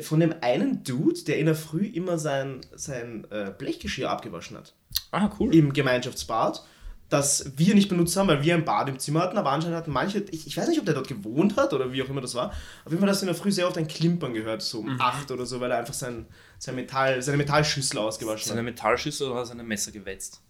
[0.00, 4.72] von dem einen Dude, der in der Früh immer sein, sein äh, Blechgeschirr abgewaschen hat.
[5.10, 5.54] Ah, cool.
[5.54, 6.62] Im Gemeinschaftsbad.
[7.10, 9.90] Das wir nicht benutzt haben, weil wir ein Bad im Zimmer hatten, aber anscheinend hatten
[9.90, 12.34] manche, ich, ich weiß nicht, ob der dort gewohnt hat oder wie auch immer das
[12.36, 12.50] war.
[12.84, 15.00] Auf jeden Fall hast du in der Früh sehr oft ein Klimpern gehört, so um
[15.00, 16.26] 8 oder so, weil er einfach sein,
[16.58, 18.48] sein Metall, seine Metallschüssel ausgewaschen hat.
[18.48, 20.40] Seine Metallschüssel oder seine Messer gewetzt?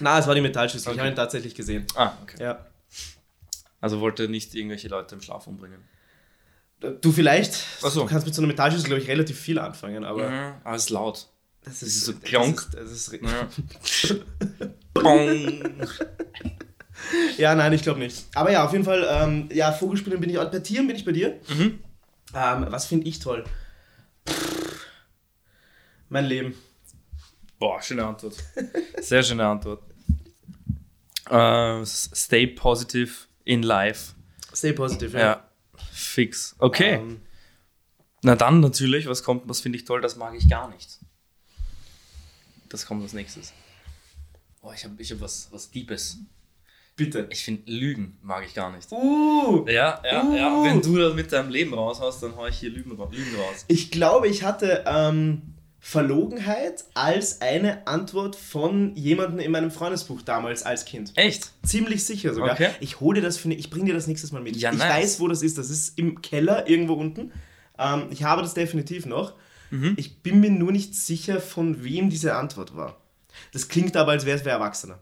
[0.00, 0.88] Na, es war die Metallschüssel.
[0.88, 1.00] Ich Okay.
[1.00, 1.86] habe ihn tatsächlich gesehen.
[1.94, 2.42] Ah, okay.
[2.42, 2.66] Ja.
[3.82, 5.84] Also wollte er nicht irgendwelche Leute im Schlaf umbringen.
[7.02, 8.00] Du vielleicht, so.
[8.00, 10.84] du kannst mit so einer Metallschüssel, glaube ich, relativ viel anfangen, aber Mhm, aber es
[10.84, 11.28] ist laut.
[11.64, 12.58] Das ist so das klonk.
[12.58, 13.48] ist, das ist, Ja.
[17.38, 18.26] Ja, nein, ich glaube nicht.
[18.34, 21.12] Aber ja, auf jeden Fall, ähm, ja, Vogelspielen bin ich, bei Tieren bin ich bei
[21.12, 21.40] dir.
[21.48, 21.80] Mhm.
[22.34, 23.44] Ähm, was finde ich toll?
[24.28, 24.86] Pff,
[26.08, 26.54] mein Leben.
[27.58, 28.36] Boah, schöne Antwort.
[29.00, 29.82] Sehr schöne Antwort.
[31.28, 33.12] Äh, stay positive
[33.44, 34.12] in life.
[34.54, 35.18] Stay positive.
[35.18, 35.48] Ja,
[35.92, 36.54] fix.
[36.58, 36.94] Okay.
[36.96, 37.20] Ähm,
[38.22, 40.99] Na dann natürlich, was kommt, was finde ich toll, das mag ich gar nicht.
[42.70, 43.52] Das kommt als nächstes.
[44.62, 46.18] Oh, ich habe ich hab was, was Deepes.
[46.96, 47.26] bitte.
[47.30, 48.90] Ich finde Lügen mag ich gar nicht.
[48.92, 50.34] Uh, Ja, ja, Uh.
[50.36, 50.64] ja.
[50.64, 53.64] Wenn du das mit deinem Leben raushaust, dann hau ich hier Lügen, Lügen raus.
[53.68, 55.42] ich glaube, ich hatte ähm,
[55.80, 61.12] Verlogenheit als eine Antwort von jemandem in meinem Freundesbuch damals als Kind.
[61.16, 61.52] Echt?
[61.64, 62.52] Ziemlich sicher sogar.
[62.52, 62.70] Okay.
[62.80, 64.56] Ich hole dir das für, ich bringe dir das nächstes Mal mit.
[64.56, 64.90] Ja, ich nice.
[65.02, 65.56] weiß, wo das ist.
[65.58, 67.32] Das ist im Keller irgendwo unten.
[67.78, 69.34] Ähm, ich habe das definitiv noch.
[69.70, 69.94] Mhm.
[69.96, 73.00] Ich bin mir nur nicht sicher, von wem diese Antwort war.
[73.52, 74.98] Das klingt aber, als wäre es wer Erwachsener.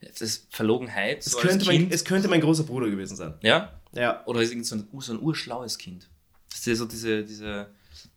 [0.00, 1.18] Das ist Verlogenheit.
[1.26, 3.34] Es so könnte, mein, es könnte mein großer Bruder gewesen sein.
[3.42, 3.72] ja?
[3.92, 4.22] Ja.
[4.26, 6.08] Oder ist irgend so ein, so ein urschlaues Kind.
[6.50, 7.70] Das ist so diese, diese,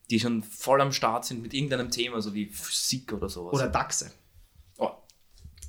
[0.10, 3.54] die schon voll am Start sind mit irgendeinem Thema, so wie Physik oder sowas.
[3.54, 4.12] Oder Dachse.
[4.80, 4.90] oh,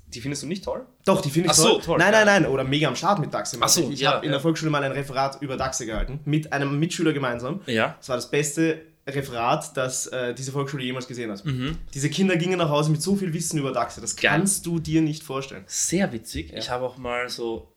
[0.09, 0.85] Die findest du nicht toll?
[1.05, 1.83] Doch, die finde ich Ach so, toll.
[1.83, 2.47] toll, Nein, nein, nein.
[2.47, 3.59] Oder mega am Start mit Dachse.
[3.61, 4.39] Ach so, ich ja, habe in ja.
[4.39, 6.19] der Volksschule mal ein Referat über Dachse gehalten.
[6.25, 7.61] Mit einem Mitschüler gemeinsam.
[7.67, 7.95] Ja.
[7.99, 11.45] Das war das beste Referat, das äh, diese Volksschule jemals gesehen hat.
[11.45, 11.77] Mhm.
[11.93, 14.01] Diese Kinder gingen nach Hause mit so viel Wissen über Dachse.
[14.01, 14.31] Das Geil.
[14.31, 15.65] kannst du dir nicht vorstellen.
[15.67, 16.53] Sehr witzig.
[16.53, 17.69] Ich habe auch mal so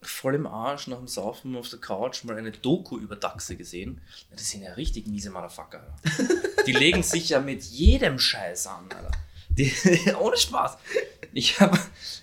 [0.00, 4.00] voll im Arsch nach dem Saufen auf der Couch mal eine Doku über Dachse gesehen.
[4.30, 5.96] Das sind ja richtig miese Motherfucker.
[6.66, 9.10] Die legen sich ja mit jedem Scheiß an, Alter.
[9.48, 9.72] Die,
[10.20, 10.78] ohne Spaß.
[11.32, 11.76] Ich habe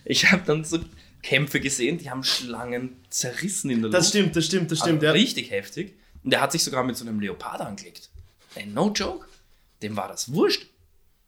[0.05, 0.79] ich hab dann so
[1.21, 4.09] Kämpfe gesehen, die haben Schlangen zerrissen in der Das Luft.
[4.09, 4.97] stimmt, das stimmt, das stimmt.
[4.99, 5.11] Also ja.
[5.11, 5.95] Richtig heftig.
[6.23, 8.09] Und der hat sich sogar mit so einem Leopard angelegt.
[8.55, 9.25] Ey, no joke.
[9.81, 10.67] Dem war das wurscht.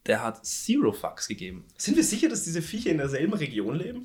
[0.06, 1.64] Der hat Zero Fucks gegeben.
[1.76, 4.02] Sind wir sicher, dass diese Viecher in derselben Region leben?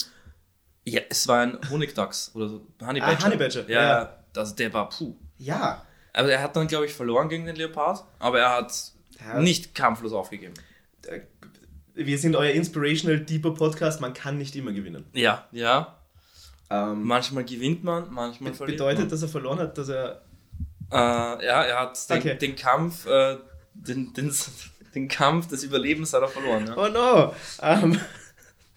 [0.86, 2.68] Ja, es war ein Honigdachs oder so.
[2.86, 4.18] Honey Ah, Honey Badger, Ja, ja.
[4.36, 5.16] Also der war puh.
[5.38, 5.86] Ja.
[6.12, 8.74] Also er hat dann, glaube ich, verloren gegen den Leopard, aber er hat
[9.20, 9.40] Ja.
[9.40, 10.54] nicht kampflos aufgegeben.
[11.08, 11.22] Äh,
[11.96, 14.02] Wir sind euer Inspirational Deeper Podcast.
[14.02, 15.06] Man kann nicht immer gewinnen.
[15.14, 16.00] Ja, ja.
[16.70, 20.24] Ähm, Manchmal gewinnt man, manchmal verliert bedeutet, dass er verloren hat, dass er.
[20.94, 22.38] Äh, ja, er hat den, Okay.
[22.38, 23.38] den Kampf, äh,
[23.74, 24.34] den, den,
[24.96, 26.68] den Kampf des Überlebens hat er verloren.
[26.68, 27.34] Ja, Oh no!
[27.62, 28.00] Ähm,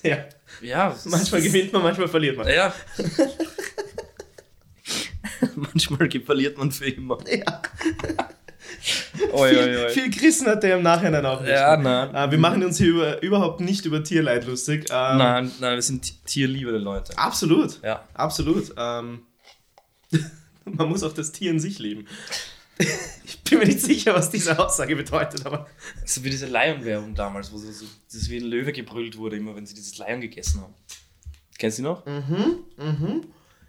[0.02, 0.18] ja.
[0.62, 2.48] ja Manchmal gewinnt man, manchmal verliert man.
[2.48, 2.72] Ja.
[5.54, 7.18] manchmal verliert man für immer.
[7.28, 7.62] Ja.
[9.32, 9.88] Oi, viel, oi, oi.
[9.90, 11.50] viel Gerissen hat er im Nachhinein auch nicht.
[11.50, 12.14] Ja, nein.
[12.14, 14.86] Äh, wir machen uns hier über, überhaupt nicht über Tierleid lustig.
[14.90, 17.16] Ähm, Nein, nein, wir sind ti- tierliebende Leute.
[17.18, 17.80] Absolut.
[17.82, 18.04] Ja.
[18.14, 18.72] Absolut.
[18.76, 19.22] Ähm,
[20.66, 22.06] man muss auch das Tier in sich lieben.
[23.24, 25.66] Ich bin mir nicht sicher, was diese Aussage bedeutet, aber
[26.04, 29.54] So wie diese Lion-Werbung damals, wo so, so das wie ein Löwe gebrüllt wurde, immer
[29.56, 30.74] wenn sie dieses Lion gegessen haben.
[31.58, 32.04] Kennst du noch?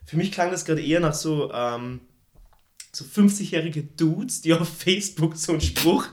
[0.06, 2.02] für mich klang das gerade eher nach so, ähm,
[2.92, 6.06] so 50-jährige Dudes, die auf Facebook so einen Spruch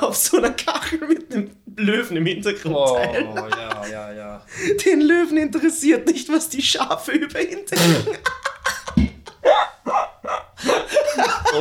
[0.00, 3.34] auf so einer Kachel mit einem Löwen im Hintergrund Oh, teilen.
[3.36, 4.46] ja, ja, ja.
[4.86, 8.16] Den Löwen interessiert nicht, was die Schafe über ihn denken.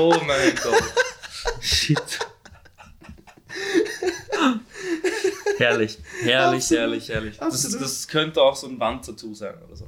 [0.01, 0.83] Oh mein Gott.
[1.61, 2.01] Shit.
[5.59, 7.37] herrlich, herrlich, Absolut, herrlich, herrlich.
[7.37, 9.85] Das, das könnte auch so ein Wandtattoo sein oder so.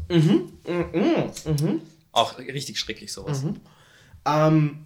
[2.12, 3.44] Auch richtig schrecklich sowas.
[4.26, 4.86] Ähm,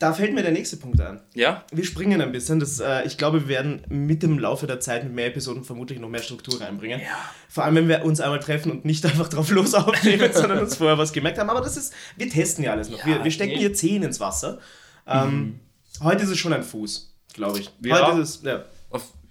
[0.00, 1.20] da fällt mir der nächste Punkt ein.
[1.34, 1.62] Ja?
[1.70, 2.58] Wir springen ein bisschen.
[2.58, 6.00] Das, äh, ich glaube, wir werden mit dem Laufe der Zeit mit mehr Episoden vermutlich
[6.00, 7.02] noch mehr Struktur reinbringen.
[7.50, 10.76] Vor allem, wenn wir uns einmal treffen und nicht einfach drauf los aufnehmen, sondern uns
[10.76, 11.50] vorher was gemerkt haben.
[11.50, 12.98] Aber das ist, wir testen ja alles noch.
[13.00, 13.58] Ja, wir, wir stecken nee.
[13.58, 14.58] hier Zehen ins Wasser.
[15.06, 15.60] Ähm,
[16.02, 17.70] Heute ist es schon ein Fuß, glaube ich.
[17.84, 18.08] Ja.
[18.08, 18.64] Heute ist es, ja.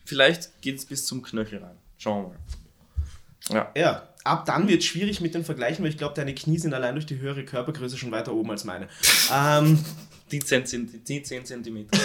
[0.06, 1.78] Vielleicht geht es bis zum Knöchel rein.
[1.98, 3.72] Schauen wir mal.
[3.76, 3.82] Ja.
[3.82, 4.04] ja.
[4.24, 6.94] Ab dann wird es schwierig mit den Vergleichen, weil ich glaube, deine Knie sind allein
[6.94, 8.88] durch die höhere Körpergröße schon weiter oben als meine.
[9.34, 9.84] ähm,
[10.32, 11.98] Die 10, Zent- die 10 Zentimeter.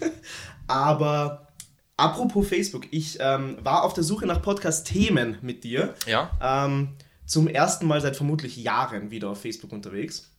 [0.66, 1.48] aber
[1.96, 5.94] apropos Facebook, ich ähm, war auf der Suche nach Podcast-Themen mit dir.
[6.06, 6.30] Ja?
[6.42, 6.90] ähm,
[7.26, 10.30] zum ersten Mal seit vermutlich Jahren wieder auf Facebook unterwegs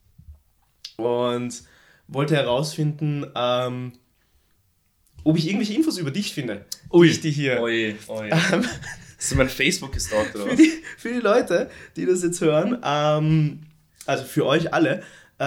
[0.97, 1.63] und
[2.07, 3.93] wollte herausfinden, ähm,
[5.23, 6.65] ob ich irgendwelche Infos über dich finde.
[6.93, 7.61] die ich dir hier.
[7.61, 8.29] Oje, oje.
[8.51, 8.65] Ähm,
[9.17, 10.57] Hast du mein Facebook gestalkt oder für, was?
[10.57, 13.61] die, für die Leute, die das jetzt hören, ähm,
[14.05, 15.01] also für euch alle,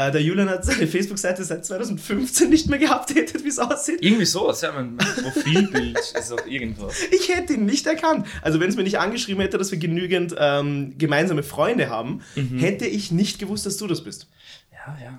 [0.09, 3.99] äh, der Julian hat seine Facebook-Seite seit 2015 nicht mehr geupdatet, wie es aussieht.
[4.03, 6.95] Irgendwie sowas, ja, mein, mein Profilbild ist auch irgendwas.
[7.13, 8.27] Ich hätte ihn nicht erkannt.
[8.43, 12.59] Also wenn es mir nicht angeschrieben hätte, dass wir genügend ähm, gemeinsame Freunde haben, Mhm.
[12.59, 14.29] hätte ich nicht gewusst, dass du das bist.
[14.73, 15.17] Ja, ja.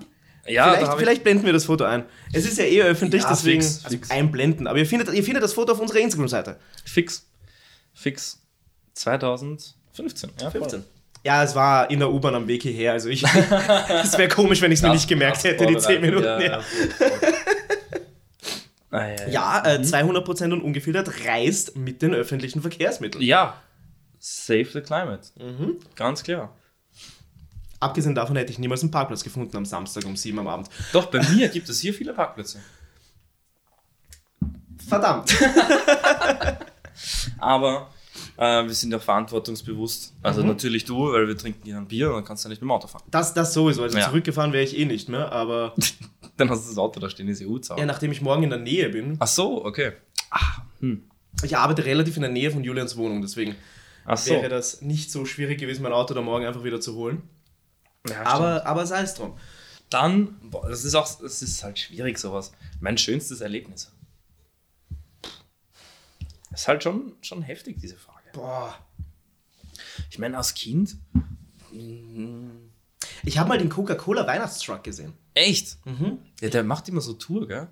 [0.50, 2.04] Ja, vielleicht, vielleicht blenden wir das Foto ein.
[2.32, 4.10] Es ist ja eh öffentlich, Ja, deswegen fix, also fix.
[4.10, 4.66] einblenden.
[4.66, 6.56] Aber ihr findet, ihr findet das Foto auf unserer Instagram-Seite.
[6.86, 7.26] fix.
[7.92, 8.40] Fix.
[8.94, 10.30] 2015.
[10.40, 10.60] Ja, voll.
[10.62, 10.84] 15.
[11.28, 12.92] Ja, es war in der U-Bahn am Weg hierher.
[12.92, 13.22] Also ich,
[14.02, 16.24] es wäre komisch, wenn ich es mir nicht gemerkt hätte, die 10 Minuten.
[16.24, 16.60] Ja, Ja, ja.
[18.90, 19.62] Ah, ja, ja.
[19.62, 23.22] ja äh, 200% und ungefiltert reist mit den öffentlichen Verkehrsmitteln.
[23.22, 23.60] ja.
[24.18, 25.28] Save the climate.
[25.36, 25.76] Mhm.
[25.96, 26.56] Ganz klar.
[27.78, 30.70] Abgesehen davon hätte ich niemals einen Parkplatz gefunden am Samstag um 7 am Abend.
[30.94, 32.58] Doch, bei mir gibt es hier viele Parkplätze.
[34.88, 35.30] Verdammt.
[37.38, 37.90] Aber
[38.38, 40.14] äh, wir sind ja verantwortungsbewusst.
[40.22, 40.48] Also Mhm.
[40.48, 42.70] natürlich du, weil wir trinken hier ein Bier und dann kannst du nicht mit dem
[42.70, 43.02] Auto fahren.
[43.10, 43.82] Das, das sowieso.
[43.82, 44.06] Also Ja.
[44.06, 45.30] zurückgefahren wäre ich eh nicht mehr.
[45.32, 45.74] Aber
[46.38, 48.60] Dann hast du das Auto da stehen, ist EU ja, nachdem ich morgen in der
[48.60, 49.92] Nähe bin, Ach so, okay.
[51.42, 53.56] ich arbeite relativ in der Nähe von Julians Wohnung, deswegen
[54.04, 54.30] Ach so.
[54.30, 57.22] wäre das nicht so schwierig gewesen, mein Auto da morgen einfach wieder zu holen.
[58.08, 58.22] Ja.
[58.24, 59.36] Aber, aber sei es drum.
[59.90, 62.52] dann, boah, das ist auch, das ist halt schwierig sowas.
[62.80, 63.90] Mein schönstes Erlebnis.
[66.52, 68.17] Ist halt schon, schon heftig, diese Frage.
[68.32, 68.74] Boah.
[70.10, 70.96] Ich meine, als Kind,
[73.24, 75.12] Ich habe mal den Coca-Cola Weihnachtstruck gesehen.
[75.34, 75.78] echt?
[75.86, 76.18] Mhm.
[76.40, 77.68] Ja, der macht immer so Tour, gell?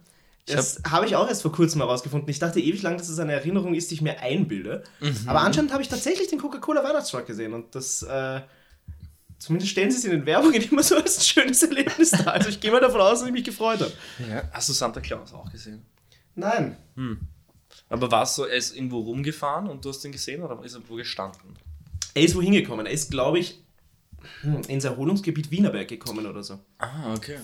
[0.47, 2.29] Das habe ich auch erst vor kurzem herausgefunden.
[2.31, 4.85] Ich dachte ewig lang, dass es eine Erinnerung ist, die ich mir einbilde.
[5.01, 5.17] Mhm.
[5.27, 8.43] Aber anscheinend habe ich tatsächlich den Coca-Cola Weihnachtstruck gesehen und das, äh,
[9.39, 12.29] zumindest stellen sie es in den Werbungen immer so als ein schönes Erlebnis dar.
[12.29, 13.93] Also ich gehe mal davon aus, dass ich mich gefreut habe.
[14.31, 14.45] Ja.
[14.53, 15.85] Hast du Santa Claus auch gesehen?
[16.37, 16.77] Nein.
[17.89, 20.75] Aber war es so, er ist irgendwo rumgefahren und du hast ihn gesehen oder ist
[20.75, 21.57] er wo gestanden?
[22.15, 22.87] Er ist wohin gekommen?
[22.87, 23.61] Er ist, glaube ich,
[24.41, 26.59] hm, ins Erholungsgebiet Wienerberg gekommen oder so.
[26.79, 27.39] Ah, okay.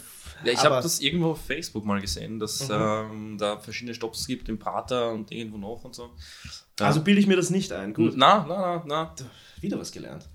[0.45, 0.65] Ja, ich Mhm.
[0.65, 5.13] habe das irgendwo auf Facebook mal gesehen, dass ähm, da verschiedene Stops gibt, im Prater
[5.13, 6.11] und irgendwo noch und so.
[6.81, 6.87] Ja.
[6.87, 7.95] Also bilde ich mir das nicht ein.
[7.95, 8.15] Gut.
[8.17, 9.15] Na, na, na, na.
[9.61, 10.29] Wieder was gelernt.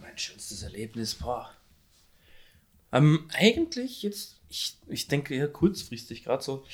[0.00, 1.50] Mein schönstes Erlebnis, boah.
[2.92, 6.64] Ähm, eigentlich jetzt, ich, ich denke eher kurzfristig, gerade so,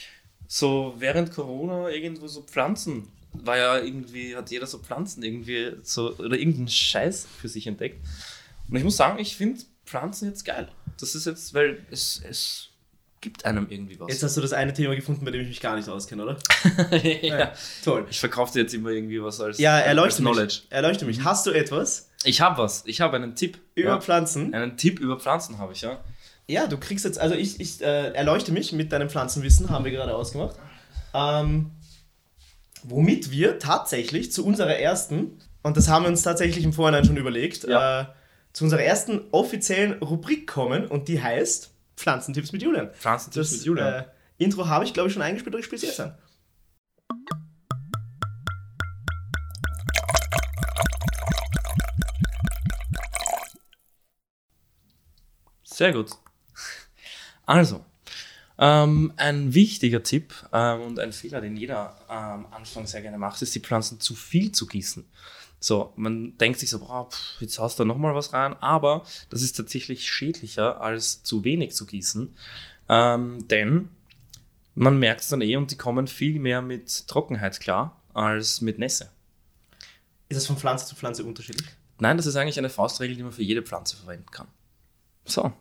[0.53, 6.15] so während Corona irgendwo so Pflanzen, war ja irgendwie, hat jeder so Pflanzen irgendwie so,
[6.19, 8.07] oder irgendeinen Scheiß für sich entdeckt.
[8.69, 10.69] Und ich muss sagen, ich finde Pflanzen jetzt geil.
[11.01, 12.69] Das ist jetzt, weil es, es
[13.23, 14.12] gibt einem irgendwie was.
[14.12, 16.37] Jetzt hast du das eine Thema gefunden, bei dem ich mich gar nicht auskenne, oder?
[17.23, 17.55] ja.
[17.83, 18.07] Toll.
[18.11, 20.43] Ich verkaufe dir jetzt immer irgendwie was als, Ja, als erleuchte Knowledge.
[20.45, 20.67] mich.
[20.69, 21.25] Erleuchte mich.
[21.25, 22.83] Hast du etwas Ich habe was.
[22.85, 23.59] Ich habe einen Tipp.
[23.75, 24.01] über ja.
[24.03, 24.53] Pflanzen?
[24.53, 26.05] Einen Tipp über Pflanzen habe ich, ja.
[26.48, 29.92] Ja, du kriegst jetzt, also ich, ich äh, erleuchte mich mit deinem Pflanzenwissen, haben wir
[29.92, 30.57] gerade ausgemacht.
[31.14, 31.70] Ähm,
[32.83, 37.16] womit wir tatsächlich zu unserer ersten, und das haben wir uns tatsächlich im Vorhinein schon
[37.16, 38.00] überlegt, Ja.
[38.02, 38.05] äh,
[38.52, 42.90] zu unserer ersten offiziellen Rubrik kommen und die heißt Pflanzentipps mit Julian.
[42.92, 44.02] Pflanzentipps Das mit Julian.
[44.02, 44.05] Äh,
[44.38, 46.14] Intro habe ich, glaube ich, schon eingespielt, aber ich spiele es jetzt an.
[55.64, 56.11] Sehr gut.
[57.46, 57.85] Also,
[58.59, 63.42] ähm, ein wichtiger Tipp ähm, und ein Fehler, den jeder am Anfang sehr gerne macht,
[63.42, 65.05] ist, die Pflanzen zu viel zu gießen.
[65.59, 69.05] So, man denkt sich so, boah, pff, jetzt haust du noch mal was rein, aber
[69.31, 72.37] das ist tatsächlich schädlicher, als zu wenig zu gießen,
[72.88, 73.88] ähm, denn
[74.74, 78.78] man merkt es dann eh und die kommen viel mehr mit Trockenheit klar als mit
[78.78, 79.11] Nässe.
[80.28, 81.68] Ist das von Pflanze zu Pflanze unterschiedlich?
[81.98, 84.48] Nein, das ist eigentlich eine Faustregel, die man für jede Pflanze verwenden kann.
[85.24, 85.52] So,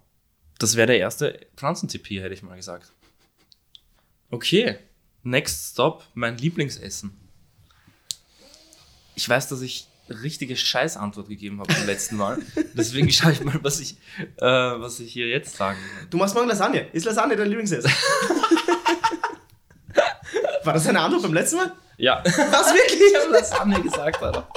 [0.62, 2.92] das wäre der erste Pflanzentipp hier, hätte ich mal gesagt.
[4.30, 4.78] Okay,
[5.24, 7.18] next stop, mein Lieblingsessen.
[9.16, 12.38] Ich weiß, dass ich richtige Scheißantwort gegeben habe beim letzten Mal.
[12.74, 13.98] Deswegen schaue ich mal, was ich,
[14.38, 16.10] äh, was ich hier jetzt sagen kann.
[16.10, 16.88] Du machst morgen Lasagne.
[16.92, 17.92] Ist Lasagne dein Lieblingsessen?
[20.64, 21.72] War das eine Antwort beim letzten Mal?
[21.98, 23.16] Ja, Was ich wirklich?
[23.20, 24.48] habe Lasagne gesagt, Alter.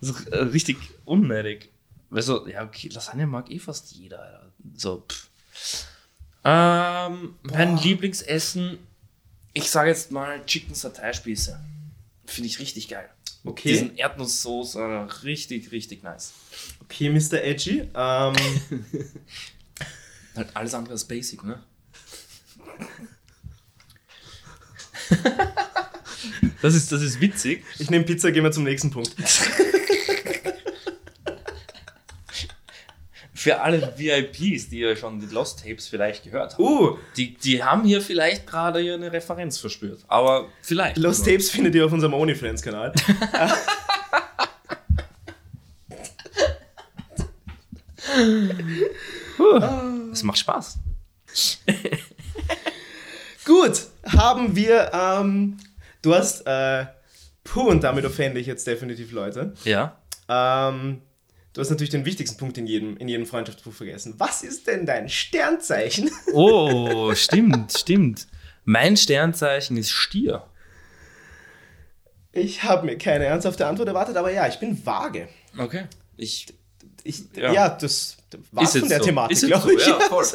[0.00, 1.70] So, äh, richtig unnötig.
[2.10, 4.47] Weil so, ja, okay, Lasagne mag eh fast jeder, Alter.
[4.76, 5.28] So, pff.
[6.44, 8.78] Ähm, mein Lieblingsessen,
[9.52, 11.58] ich sage jetzt mal Chicken Satay-Spieße.
[12.26, 13.08] Finde ich richtig geil.
[13.44, 13.70] Okay.
[13.70, 16.32] Diesen Erdnusssoße, Alter, richtig, richtig nice.
[16.82, 17.42] Okay, Mr.
[17.42, 17.88] Edgy.
[17.94, 18.34] Ähm,
[20.36, 21.60] Halt alles andere ist basic, ne?
[26.62, 27.64] das, ist, das ist witzig.
[27.78, 29.14] ich nehme Pizza, gehen wir zum nächsten Punkt.
[33.38, 36.64] Für alle VIPs, die ja schon die Lost Tapes vielleicht gehört haben.
[36.64, 40.00] Uh, Die, die haben hier vielleicht gerade hier eine Referenz verspürt.
[40.08, 40.96] Aber vielleicht.
[40.96, 42.92] Lost Tapes findet ihr auf unserem OnlyFans-Kanal.
[50.12, 50.78] Es macht Spaß.
[53.44, 55.58] Gut, haben wir, ähm,
[56.02, 56.86] du hast, äh,
[57.44, 59.54] puh, und damit offende ich jetzt definitiv Leute.
[59.62, 59.96] Ja.
[60.28, 61.02] Ähm,
[61.58, 64.14] du hast natürlich den wichtigsten Punkt in jedem, in jedem Freundschaftsbuch vergessen.
[64.18, 66.08] Was ist denn dein Sternzeichen?
[66.32, 68.28] Oh, stimmt, stimmt.
[68.64, 70.46] Mein Sternzeichen ist Stier.
[72.30, 75.28] Ich habe mir keine ernsthafte Antwort erwartet, aber ja, ich bin vage.
[75.58, 75.86] Okay.
[76.16, 76.46] Ich.
[77.02, 77.52] Ich, Ja.
[77.52, 77.68] ja.
[77.70, 78.18] das
[78.60, 79.04] Ist von der so.
[79.06, 79.84] Thematik, glaube so, ich.
[79.86, 80.26] ja, voll.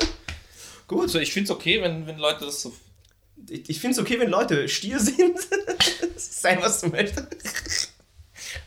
[0.89, 2.73] Gut, Also ich finde es okay, wenn, wenn Leute das so.
[3.49, 5.39] ich, ich finde es okay, wenn Leute Stier sind.
[6.17, 7.93] Sei was du möchtest.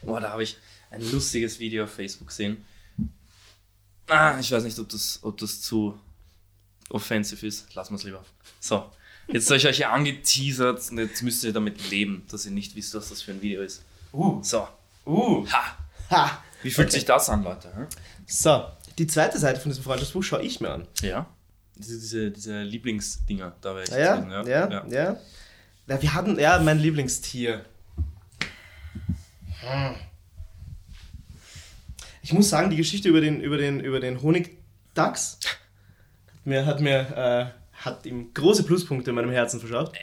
[0.00, 0.56] Boah, da habe ich
[0.96, 2.64] ein lustiges Video auf Facebook gesehen.
[4.08, 5.98] Ah, ich weiß nicht, ob das, ob das zu
[6.90, 7.74] offensiv ist.
[7.74, 8.24] Lassen wir es lieber.
[8.60, 8.90] So,
[9.28, 12.76] jetzt habe ich euch ja angeteasert und jetzt müsst ihr damit leben, dass ihr nicht
[12.76, 13.82] wisst, was das für ein Video ist.
[14.12, 14.68] Uh, So,
[15.06, 15.76] uh, ha.
[16.10, 16.42] ha.
[16.62, 16.96] Wie fühlt Okay.
[16.98, 17.74] sich das an, Leute?
[17.74, 17.86] hm?
[18.26, 18.66] So,
[18.98, 20.86] die zweite Seite von diesem Freundschaftsbuch schaue ich mir an.
[21.02, 21.26] Ja.
[21.74, 25.16] Diese, diese, diese Lieblingsdinger, da wäre ich Ja, drin, ja, ja, ja.
[25.88, 27.64] Ja, wir hatten, ja, mein Lieblingstier.
[29.60, 29.94] Hm.
[32.26, 35.38] Ich muss sagen, die Geschichte über den, über den, über den Honigdachs
[36.26, 39.94] hat mir, hat mir, äh, hat ihm große Pluspunkte in meinem Herzen verschafft.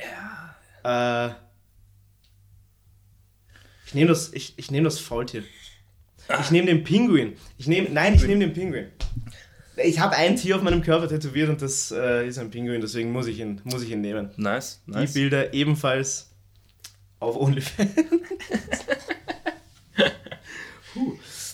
[0.81, 1.27] Ja.
[1.27, 1.33] Äh,
[3.85, 5.43] ich nehme das, ich, ich nehme das Faultier.
[6.39, 7.33] Ich nehme den Pinguin.
[7.57, 8.87] Ich nehme, nein, ich nehme den Pinguin.
[9.83, 13.11] Ich habe ein Tier auf meinem Körper tätowiert und das äh, ist ein Pinguin, deswegen
[13.11, 14.29] muss ich ihn, muss ich ihn nehmen.
[14.37, 15.11] Nice, nice.
[15.11, 16.31] Die Bilder ebenfalls
[17.19, 17.91] auf OnlyFans.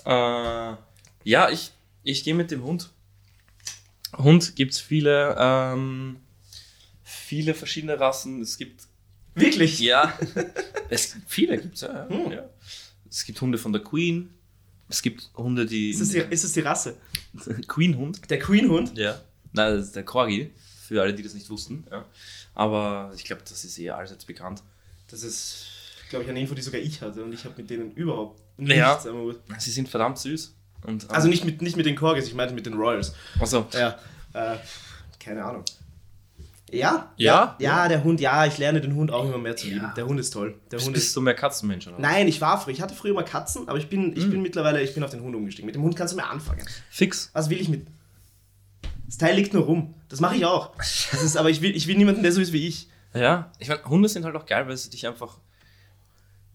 [0.09, 0.75] Äh,
[1.23, 1.71] ja, ich,
[2.03, 2.89] ich gehe mit dem Hund.
[4.17, 6.17] Hund gibt es viele, ähm,
[7.03, 8.41] viele verschiedene Rassen.
[8.41, 8.87] Es gibt,
[9.35, 9.79] Wirklich?
[9.79, 10.17] ja,
[10.89, 12.31] es gibt viele gibt's ja, Hm.
[12.31, 12.49] ja.
[13.09, 14.33] Es gibt Hunde von der Queen.
[14.87, 15.91] Es gibt Hunde, die.
[15.91, 16.97] Ist es die, ist es die Rasse?
[17.67, 18.27] Queen-Hund?
[18.29, 18.97] Der Queen-Hund?
[18.97, 19.21] Ja.
[19.53, 20.51] Nein, das ist der Corgi,
[20.87, 21.85] für alle, die das nicht wussten.
[21.91, 22.05] Ja.
[22.55, 24.63] Aber ich glaube, das ist eh allseits bekannt.
[25.07, 25.65] Das ist,
[26.09, 28.41] glaube ich, eine Info, die sogar ich hatte und ich habe mit denen überhaupt.
[28.59, 29.39] Nichts Hut.
[29.57, 30.55] Sie sind verdammt süß.
[30.85, 33.13] Und, ähm, Also nicht mit, nicht mit den Corgis, ich meinte mit den Royals.
[33.39, 33.97] Also, Ja,
[34.33, 34.57] äh,
[35.19, 35.63] keine Ahnung.
[36.71, 37.11] Ja?
[37.17, 37.55] Ja?
[37.59, 39.73] Ja, der Hund, ja, ich lerne den Hund auch immer mehr zu Ja.
[39.73, 39.91] lieben.
[39.97, 40.59] Der Hund ist toll.
[40.71, 41.97] Der Hund ist bist du mehr Katzenmensch, oder?
[41.99, 42.73] Nein, ich war früher.
[42.73, 44.29] Ich hatte früher mal Katzen, aber ich bin, ich Mhm.
[44.31, 45.65] bin mittlerweile, ich bin auf den Hund umgestiegen.
[45.65, 46.63] Mit dem Hund kannst du mehr anfangen.
[46.91, 47.31] Fix.
[47.33, 47.87] Was will ich mit?
[49.07, 49.95] Das Teil liegt nur rum.
[50.09, 50.75] Das mache ich auch.
[50.77, 52.87] Das ist, aber ich will, ich will niemanden, der so ist wie ich.
[53.15, 55.39] Ja, ich meine, Hunde sind halt auch geil, weil sie dich einfach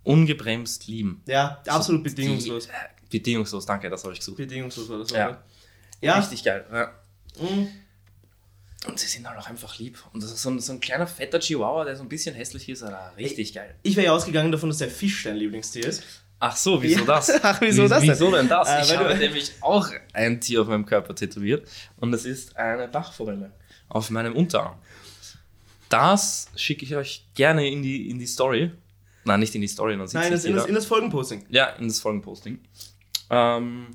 [0.05, 1.23] ungebremst lieben.
[1.27, 2.67] Ja, absolut Die- bedingungslos.
[2.67, 2.71] äh,
[3.11, 4.37] bedingungslos, danke, das habe ich gesucht.
[4.37, 5.17] Bedingungslos war das auch.
[5.17, 5.43] Ja.
[6.01, 6.19] Ja.
[6.19, 6.65] Richtig geil.
[6.73, 6.93] Ja.
[7.41, 7.69] Mhm.
[8.87, 9.99] Und sie sind halt auch einfach lieb.
[10.13, 12.69] Und das ist so ein, so ein kleiner fetter Chihuahua, der so ein bisschen hässlich
[12.69, 13.75] ist, aber richtig geil.
[13.83, 16.03] Ich wäre ja ausgegangen davon, dass der Fisch dein Lieblingstier ist.
[16.39, 17.07] Ach so, wieso Ja.
[17.07, 17.31] das?
[17.43, 18.11] Ach, wieso das denn?
[18.11, 18.69] Wieso denn das?
[18.69, 22.87] Äh, ich habe nämlich auch ein Tier auf meinem Körper tätowiert und es ist eine
[22.89, 23.53] Bachforelle
[23.89, 24.77] auf meinem Unterarm.
[25.89, 28.73] Das schicke ich euch gerne in die, in die Story.
[29.25, 31.45] Nein, nicht in die Story, dann sieht Nein, das, in, das, in das Folgenposting.
[31.49, 32.59] Ja, in das Folgenposting.
[33.31, 33.87] Ähm,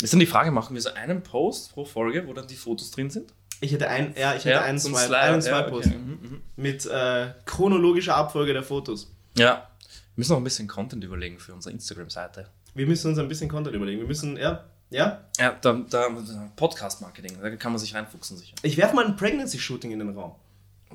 [0.00, 2.90] ist dann die Frage, machen wir so einen Post pro Folge, wo dann die Fotos
[2.90, 3.32] drin sind?
[3.60, 5.70] Ich hätte ein, ja, ich hätte einen so ein Swipe, Slider, einen ja, Swipe okay.
[5.70, 6.42] Post Mhm, mhm.
[6.56, 9.14] mit äh, chronologischer Abfolge der Fotos.
[9.38, 9.68] Ja,
[10.14, 12.48] wir müssen noch ein bisschen Content überlegen für unsere Instagram-Seite.
[12.74, 14.00] Wir müssen uns ein bisschen Content überlegen.
[14.00, 15.24] Wir müssen, ja, ja.
[15.38, 16.08] Ja, da, da,
[16.56, 18.56] Podcast-Marketing, da kann man sich reinfuchsen sicher.
[18.62, 20.34] Ich werfe mal ein Pregnancy-Shooting in den Raum.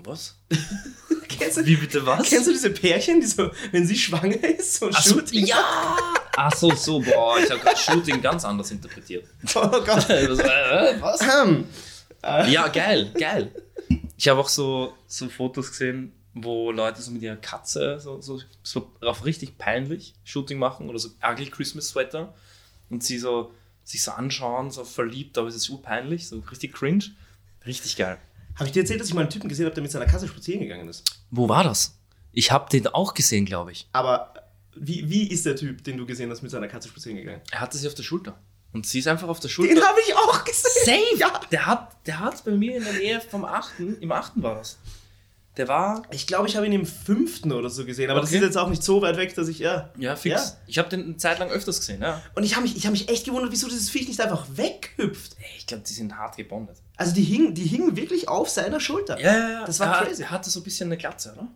[0.04, 0.36] Was?
[1.28, 2.28] Kennst du, Wie bitte was?
[2.30, 5.46] kennst du diese Pärchen, die so, wenn sie schwanger ist, so ein Ach so, Shooting?
[5.46, 5.98] ja!
[6.36, 9.26] Ach so, so, boah, ich habe gerade Shooting ganz anders interpretiert.
[9.56, 10.06] Oh Gott.
[10.10, 11.22] Also, äh, was?
[11.22, 11.66] Ähm,
[12.24, 13.52] Ja, geil, geil.
[14.18, 18.42] Ich habe auch so, so Fotos gesehen, wo Leute so mit ihrer Katze so, so,
[18.64, 22.34] so auf richtig peinlich Shooting machen oder so ugly Christmas Sweater
[22.90, 23.52] und sie so
[23.84, 27.06] sich so anschauen, so verliebt, aber es ist so peinlich, so richtig cringe.
[27.66, 28.18] Richtig geil.
[28.58, 30.28] Habe ich dir erzählt, dass ich mal einen Typen gesehen habe, der mit seiner Katze
[30.28, 31.04] spazieren gegangen ist?
[31.30, 32.00] Wo war das?
[32.32, 33.88] Ich habe den auch gesehen, glaube ich.
[33.93, 34.34] Aber
[34.76, 37.41] wie, wie ist der Typ, den du gesehen hast, mit seiner Katze spazieren gegangen?
[37.52, 38.39] Er hatte sie auf der Schulter.
[38.74, 39.76] Und sie ist einfach auf der Schulter.
[39.76, 40.86] Den habe ich auch gesehen.
[40.86, 41.17] Safe!
[41.17, 41.39] Ja.
[41.52, 43.80] Der hat, der hat bei mir in der Nähe vom 8.
[44.02, 44.34] Im 8.
[44.36, 44.78] war das.
[45.58, 46.04] Der war.
[46.12, 48.38] Ich glaube, ich habe ihn im fünften oder so gesehen, aber das Okay.
[48.38, 49.89] ist jetzt auch nicht so weit weg, dass ich, ja.
[49.98, 50.50] Ja, fix.
[50.50, 50.58] Ja.
[50.67, 52.22] Ich habe den eine Zeit lang öfters gesehen, ja.
[52.36, 55.36] Und ich habe mich, ich hab mich echt gewundert, wieso dieses Viech nicht einfach weghüpft.
[55.58, 56.78] Ich glaube, die sind hart gebondet.
[56.96, 59.20] Also die hingen, die hingen wirklich auf seiner Schulter.
[59.20, 59.65] Ja, ja, ja.
[59.65, 60.22] Das war er, crazy.
[60.24, 61.48] Er hatte so ein bisschen eine Glatze, oder?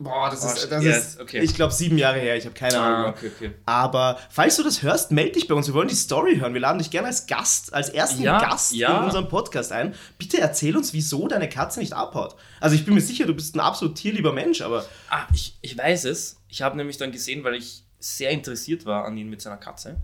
[0.00, 1.40] Boah, das Oh, ist, das ja, ist okay.
[1.40, 2.36] ich glaube, sieben Jahre her.
[2.36, 3.00] Ich habe keine Ahnung.
[3.00, 3.08] mehr.
[3.10, 3.50] okay, okay.
[3.66, 5.66] Aber falls du das hörst, melde dich bei uns.
[5.66, 6.54] Wir wollen die Story hören.
[6.54, 8.96] Wir laden dich gerne als Gast, als ersten Ja, Gast ja.
[8.98, 9.94] in unserem Podcast ein.
[10.16, 12.36] Bitte erzähl uns, wieso deine Katze nicht abhaut.
[12.60, 15.76] Also ich bin mir sicher, du bist ein absolut tierlieber Mensch, aber Ah, ich, ich
[15.76, 16.36] weiß es.
[16.48, 19.96] Ich habe nämlich dann gesehen, weil ich sehr interessiert war an ihn mit seiner Katze.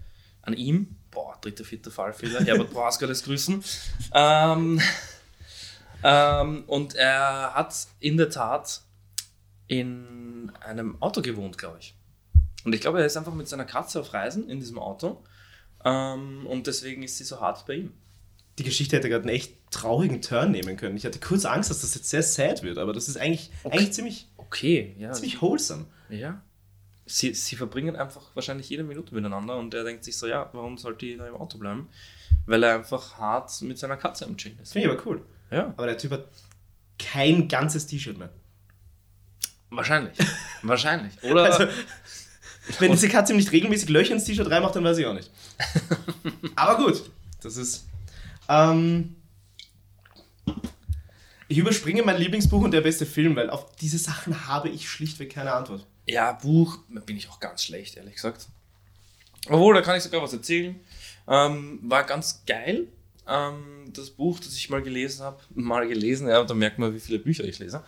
[0.43, 0.97] An ihm.
[1.13, 2.41] Boah, dritter, vierter Fallfehler.
[2.45, 3.63] Herbert Brausker lässt grüßen.
[4.13, 4.81] Ähm,
[6.03, 8.81] ähm, und er hat in der Tat
[9.66, 11.94] in einem Auto gewohnt, glaube ich.
[12.64, 15.22] Und ich glaube, er ist einfach mit seiner Katze auf Reisen in diesem Auto.
[15.85, 17.92] Ähm, und deswegen ist sie so hart bei ihm.
[18.59, 20.96] die Geschichte hätte gerade einen echt traurigen Turn nehmen können.
[20.96, 23.92] Ich hatte kurz Angst, dass das jetzt sehr sad wird, aber das ist eigentlich, eigentlich
[23.92, 25.12] ziemlich, Okay, ja.
[25.12, 25.87] ziemlich wholesome.
[26.09, 26.40] Ja.
[27.07, 30.79] Sie, sie verbringen einfach wahrscheinlich jede Minute miteinander und er denkt sich so, ja, warum
[30.79, 31.88] sollte ich da im Auto bleiben?
[32.46, 34.72] Weil er einfach hart mit seiner Katze am Chillen ist.
[34.72, 35.22] Finde ich aber cool.
[35.50, 36.29] Ja, Aber der Typ hat
[36.98, 38.31] kein ganzes T-Shirt mehr.
[39.77, 40.17] Wahrscheinlich.
[40.63, 41.13] wahrscheinlich.
[41.23, 41.67] Oder Also,
[42.79, 45.31] wenn diese Katze ihm nicht regelmäßig Löcher ins T-Shirt reinmacht, dann weiß ich auch nicht.
[46.57, 47.11] Aber gut,
[47.43, 47.87] das ist.
[48.49, 49.17] Ähm,
[51.49, 55.33] ich überspringe mein Lieblingsbuch und der beste Film, weil auf diese Sachen habe ich schlichtweg
[55.33, 55.87] keine Antwort.
[56.07, 58.47] ja, Buch bin ich auch ganz schlecht, ehrlich gesagt.
[59.49, 60.81] Obwohl, da kann ich sogar was erzählen.
[61.29, 62.89] Ähm, war ganz geil.
[63.27, 67.01] Ähm, das Buch, das ich mal gelesen habe, mal gelesen, ja, da merkt man, wie
[67.01, 67.83] viele Bücher ich lese.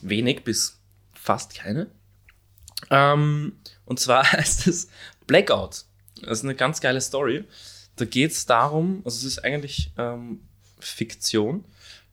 [0.00, 0.78] Wenig bis
[1.22, 1.86] fast keine.
[2.90, 3.52] Ähm,
[3.84, 4.88] und zwar heißt es
[5.26, 5.84] Blackout.
[6.20, 7.44] Das ist eine ganz geile Story.
[7.96, 10.40] Da geht es darum, also es ist eigentlich ähm,
[10.80, 11.64] Fiktion,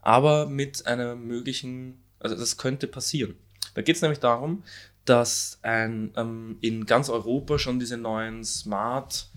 [0.01, 3.35] aber mit einer möglichen, also das könnte passieren.
[3.73, 4.63] Da geht es nämlich darum,
[5.05, 9.29] dass ein, ähm, in ganz Europa schon diese neuen Smart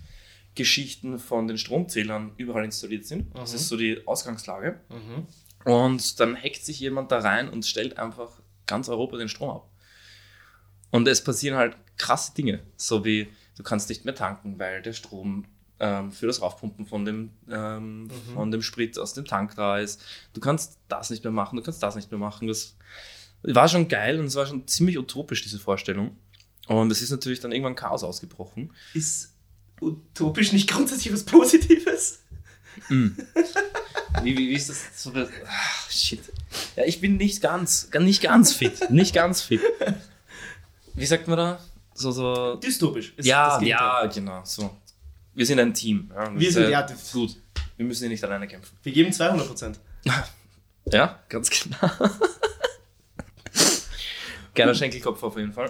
[0.55, 3.35] Geschichten von den Stromzählern überall installiert sind.
[3.35, 3.55] Das Mhm.
[3.55, 4.79] ist so die Ausgangslage.
[4.89, 5.71] Mhm.
[5.71, 8.29] Und dann hackt sich jemand da rein und stellt einfach
[8.73, 9.69] ganz Europa den Strom ab.
[10.89, 14.93] Und es passieren halt krasse Dinge, so wie du kannst nicht mehr tanken, weil der
[14.93, 15.45] Strom
[15.79, 20.01] ähm, für das Raufpumpen von dem, ähm, von dem Sprit aus dem Tank da ist.
[20.33, 22.47] Du kannst das nicht mehr machen, du kannst das nicht mehr machen.
[22.47, 22.75] Das
[23.43, 26.17] war schon geil und es war schon ziemlich utopisch, diese Vorstellung.
[26.67, 28.73] Und es ist natürlich dann irgendwann Chaos ausgebrochen.
[28.93, 29.35] Ist
[29.81, 32.23] utopisch nicht grundsätzlich was Positives?
[34.21, 35.11] Wie, wie, wie ist das so?
[35.47, 36.21] Ach, shit.
[36.75, 38.89] Ja, ich bin nicht ganz, nicht ganz fit.
[38.89, 39.61] Nicht ganz fit.
[40.93, 41.59] Wie sagt man da?
[41.95, 42.55] So, so.
[42.55, 43.13] Dystopisch.
[43.21, 44.41] Ja, ja, genau.
[44.45, 44.77] So.
[45.33, 46.11] Wir sind ein Team.
[46.13, 47.35] Ja, Wir sind- ja, gut.
[47.77, 48.77] Wir müssen hier nicht alleine kämpfen.
[48.83, 49.79] Wir geben 200 Prozent.
[50.91, 51.77] Ja, ganz genau.
[54.53, 55.69] Geiler Schenkelkopf auf jeden Fall.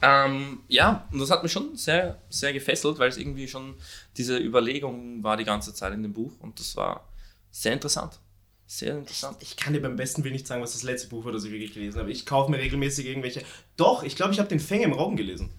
[0.00, 3.74] Ähm, ja, und das hat mich schon sehr, sehr gefesselt, weil es irgendwie schon
[4.16, 7.06] diese Überlegung war die ganze Zeit in dem Buch und das war
[7.50, 8.18] sehr interessant.
[8.66, 9.38] Sehr interessant.
[9.40, 11.50] Ich kann dir beim besten Willen nicht sagen, was das letzte Buch war, das ich
[11.50, 12.10] wirklich gelesen habe.
[12.10, 13.42] Ich kaufe mir regelmäßig irgendwelche.
[13.78, 15.50] Doch, ich glaube, ich habe den Fänger im Rauben gelesen.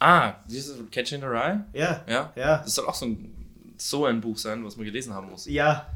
[0.00, 1.60] Ah, dieses Catch in the Rye?
[1.72, 2.04] Ja.
[2.08, 2.32] Ja.
[2.34, 2.58] Ja.
[2.58, 5.46] Das soll auch so ein, so ein Buch sein, was man gelesen haben muss.
[5.46, 5.88] Ja.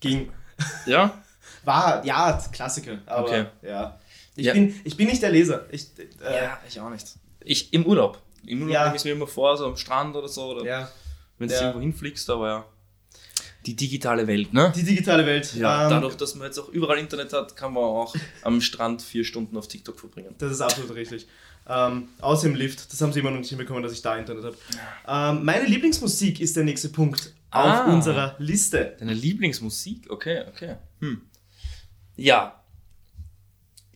[0.00, 0.30] Ging.
[0.86, 1.22] Ja?
[1.64, 2.98] War, ja, Klassiker.
[3.06, 3.46] Aber Okay.
[3.62, 3.98] ja.
[4.34, 4.52] Ich, Ja.
[4.54, 5.64] Bin, ich bin nicht der Leser.
[5.70, 7.06] Ich, äh, Ja, ich auch nicht.
[7.40, 8.22] Ich im Urlaub.
[8.46, 8.84] Im Urlaub Ja.
[8.84, 10.88] nehme ich es mir immer vor, so am Strand oder so, oder ja.
[11.38, 11.60] wenn du Ja.
[11.60, 12.64] irgendwo hinfliegst, aber ja.
[13.66, 14.72] Die digitale Welt, ne?
[14.76, 15.54] Die digitale Welt.
[15.54, 19.02] Ja, ähm, dadurch, dass man jetzt auch überall Internet hat, kann man auch am Strand
[19.02, 20.34] vier Stunden auf TikTok verbringen.
[20.38, 21.26] Das ist absolut richtig.
[21.68, 22.92] Ähm, außer im Lift.
[22.92, 24.56] Das haben sie immer noch nicht hinbekommen, dass ich da Internet habe.
[25.38, 27.82] Ähm, meine Lieblingsmusik ist der nächste Punkt Ah.
[27.86, 28.96] auf unserer Liste.
[28.98, 30.10] Deine Lieblingsmusik?
[30.10, 30.76] Okay, okay.
[31.00, 31.22] Hm.
[32.16, 32.62] Ja.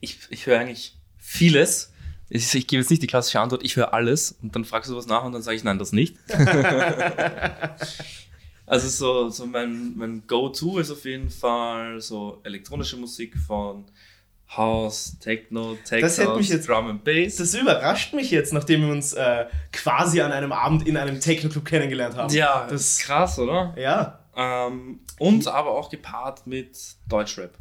[0.00, 1.92] Ich, ich höre eigentlich vieles.
[2.28, 4.96] Ich, ich gebe jetzt nicht die klassische Antwort, ich höre alles und dann fragst du
[4.96, 6.16] was nach und dann sage ich nein, das nicht.
[8.70, 13.84] also so, so mein, mein Go-To ist auf jeden Fall so elektronische Musik von
[14.56, 17.36] House, Techno, Tech Das House, mich jetzt- Drum and Bass.
[17.36, 21.64] Das überrascht mich jetzt, nachdem wir uns äh, quasi an einem Abend in einem Techno-Club
[21.64, 22.32] kennengelernt haben.
[22.34, 23.74] ja, das ist krass, oder?
[23.76, 24.18] Ja.
[24.36, 26.76] Ähm, und aber auch gepaart mit
[27.08, 27.56] Deutschrap.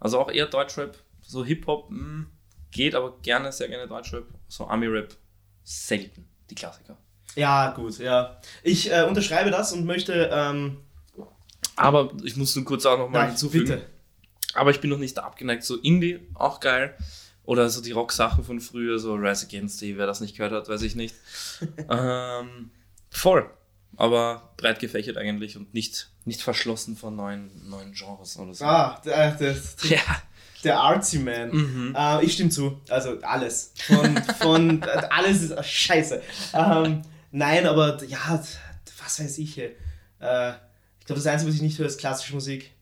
[0.00, 2.26] Also auch eher Deutschrap, so Hip-Hop mh,
[2.70, 4.24] geht, aber gerne, sehr gerne Deutschrap.
[4.48, 5.14] So Ami-Rap
[5.62, 6.96] selten, die Klassiker.
[7.36, 8.36] Ja, gut, ja.
[8.62, 10.30] Ich äh, unterschreibe das und möchte.
[10.32, 10.78] Ähm,
[11.76, 13.64] Aber ich muss nur kurz auch noch mal ja, hinzufügen.
[13.66, 13.86] bitte.
[14.54, 15.64] Aber ich bin noch nicht abgeneigt.
[15.64, 16.96] So Indie, auch geil.
[17.44, 20.68] Oder so die Rock-Sachen von früher, so Rise Against the, wer das nicht gehört hat,
[20.68, 21.14] weiß ich nicht.
[21.90, 22.70] ähm,
[23.10, 23.50] voll.
[23.96, 28.64] Aber breit gefächert eigentlich und nicht, nicht verschlossen von neuen, neuen Genres oder so.
[28.64, 30.00] Ah, der, der, Ja.
[30.64, 31.50] der Artsy Man.
[31.50, 31.94] Mhm.
[31.96, 32.80] Äh, ich stimme zu.
[32.88, 33.72] Also alles.
[33.86, 36.22] Von, von äh, alles ist äh, scheiße.
[36.54, 37.02] Ähm,
[37.34, 38.42] nein, aber ja,
[39.02, 39.58] was weiß ich.
[39.58, 39.70] Äh,
[41.00, 42.72] ich glaube, das Einzige, was ich nicht höre, ist klassische Musik.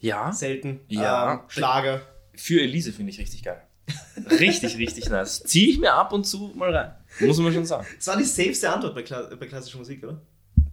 [0.00, 0.32] Ja.
[0.32, 0.80] Selten.
[0.88, 1.34] Ja.
[1.34, 2.02] Ähm, Schlager.
[2.34, 3.62] Für Elise finde ich richtig geil.
[4.30, 5.42] Richtig, richtig nice.
[5.42, 6.94] Ziehe ich mir ab und zu mal rein.
[7.20, 7.84] Muss man schon sagen.
[7.96, 10.20] Das war die safeste Antwort bei, Kla bei klassischer Musik, oder?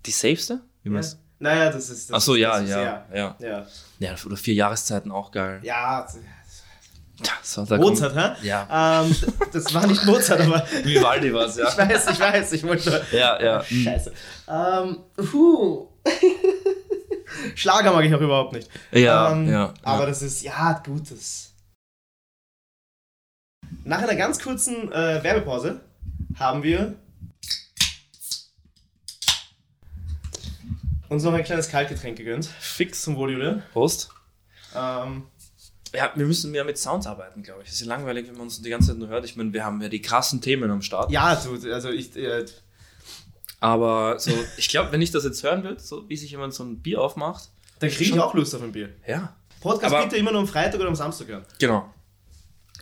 [0.06, 0.62] Die safeste?
[0.84, 0.94] Wie Ja.
[0.94, 2.10] meinst Naja, das ist.
[2.10, 3.36] Das, Ach so, ja, das ist ja, ja.
[3.40, 3.68] Ja.
[4.00, 5.62] Ja, oder vier Jahreszeiten auch geil.
[5.64, 6.08] Ja, Ja,
[7.42, 8.48] so, Mozart, hä?
[8.48, 9.02] Ja.
[9.02, 9.16] Ähm,
[9.52, 11.68] das war nicht Mozart, aber Vivaldi war es, ja.
[11.68, 13.02] ich weiß, ich weiß, ich wollte nur.
[13.12, 13.64] Ja, ja.
[13.64, 14.14] Scheiße.
[14.48, 15.88] Ähm, puh.
[17.56, 18.70] Schlager mag ich auch überhaupt nicht.
[18.92, 19.74] Ja, ähm, ja.
[19.84, 20.06] Aber ja.
[20.08, 21.12] das ist, ja, gut.
[21.12, 21.54] Das
[23.84, 25.82] Nach einer ganz kurzen äh, Werbepause
[26.38, 26.96] haben wir
[31.10, 32.46] uns noch ein kleines Kaltgetränk gegönnt.
[32.46, 33.64] Fix zum Wohl, Julian.
[33.74, 34.10] Prost.
[34.76, 35.24] Ähm,
[35.94, 37.70] Ja, wir müssen mehr mit Sounds arbeiten, glaube ich.
[37.70, 39.26] Es ist ja langweilig, wenn man uns die ganze Zeit nur hört.
[39.26, 41.12] Ich meine, wir haben ja die krassen Themen am Start.
[41.12, 42.16] ja, du, also ich.
[42.16, 42.46] Äh,
[43.60, 46.64] Aber so, ich glaube, wenn ich das jetzt hören würde, so wie sich jemand so
[46.64, 47.50] ein Bier aufmacht.
[47.80, 48.90] dann kriege ich auch Lust auf ein Bier.
[49.08, 49.36] Ja.
[49.62, 51.46] Podcast Aber- bitte immer nur am Freitag oder am Samstag hören.
[51.60, 51.92] Genau.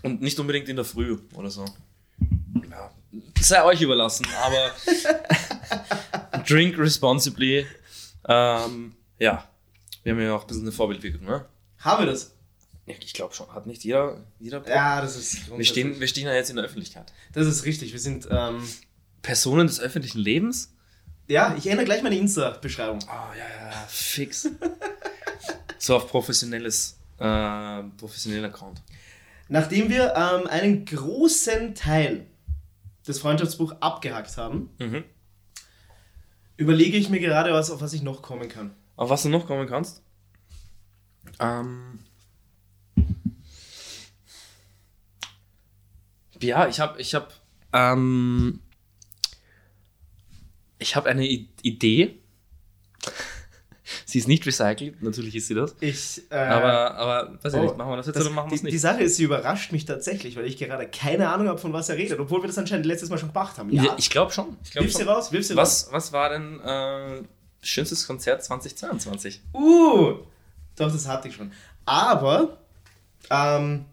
[0.03, 1.66] Und nicht unbedingt in der Früh oder so.
[2.70, 2.91] Ja,
[3.39, 4.72] sei euch überlassen, aber
[6.47, 7.66] drink responsibly.
[8.28, 9.47] Ähm, ja,
[10.03, 11.45] wir haben ja auch ein bisschen eine Vorbildwirkung, ne?
[11.80, 12.34] Haben wir das?
[12.88, 13.51] Ja, ich glaube schon.
[13.53, 14.67] Hat nicht jeder, jeder?
[14.67, 15.49] Ja, das ist.
[15.55, 17.11] wir, stehen, wir stehen ja jetzt in der Öffentlichkeit.
[17.33, 17.91] Das ist richtig.
[17.93, 18.27] Wir sind.
[18.29, 18.61] Ähm,
[19.21, 20.71] Personen des öffentlichen Lebens?
[21.27, 22.99] ja, ich ändere gleich meine Insta-Beschreibung.
[23.07, 24.47] Oh, ja, ja, fix.
[25.79, 28.83] so auf professionelles, äh, professioneller Account.
[29.47, 32.27] Nachdem wir ähm, einen großen Teil
[33.07, 35.03] des Freundschaftsbuch abgehackt haben, Mhm.
[36.57, 38.75] überlege ich mir gerade, was, auf was ich noch kommen kann.
[38.95, 40.03] Auf was du noch kommen kannst?
[41.39, 41.99] Ähm.
[46.41, 47.27] Ja, ich habe, ich habe,
[47.73, 48.61] ähm,
[50.79, 52.19] Ich habe eine I Idee.
[54.05, 55.75] sie ist nicht recycelt, natürlich ist sie das.
[55.79, 58.49] Ich, äh, Aber, aber weiß ich oh, nicht, machen wir das jetzt das, oder machen
[58.49, 58.73] wir es die, nicht?
[58.73, 61.89] die Sache ist, sie überrascht mich tatsächlich, weil ich gerade keine Ahnung habe, von was
[61.89, 63.71] er redet, obwohl wir das anscheinend letztes Mal schon gemacht haben.
[63.71, 64.57] Ja, ich glaube schon.
[64.63, 65.09] Ich glaub Wirf sie schon.
[65.09, 65.88] raus, wirf sie raus.
[65.88, 67.23] Was, was war denn äh,
[67.61, 69.41] schönstes Konzert 2022?
[69.53, 70.15] Uh,
[70.75, 71.51] doch, das hatte ich schon.
[71.86, 72.57] Aber,
[73.29, 73.86] ähm,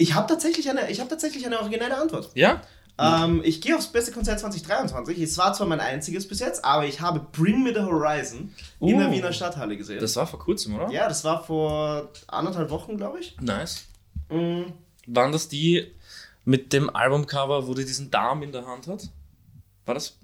[0.00, 2.30] ich habe tatsächlich, eine, ich hab tatsächlich eine originelle Antwort.
[2.34, 2.60] Ja?
[2.98, 5.18] Ähm, ich gehe aufs beste Konzert 2023.
[5.22, 8.98] Es war zwar mein einziges bis jetzt, aber ich habe Bring Me the Horizon in
[8.98, 9.12] der Oh.
[9.12, 10.00] Wiener Stadthalle gesehen.
[10.00, 10.90] Das war vor kurzem, oder?
[10.90, 13.36] ja, das war vor anderthalb Wochen, glaube ich.
[13.40, 13.86] Nice.
[14.28, 14.64] Mm,
[15.06, 15.90] Waren das die
[16.44, 19.08] mit dem Albumcover, wo die diesen Darm in der Hand hat?
[19.86, 20.18] War das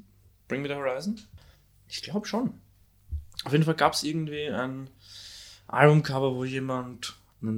[0.48, 1.18] Bring Me the Horizon?
[1.88, 2.52] Ich glaube schon.
[3.44, 4.90] Auf jeden Fall gab es irgendwie ein
[5.68, 7.14] Albumcover, wo jemand.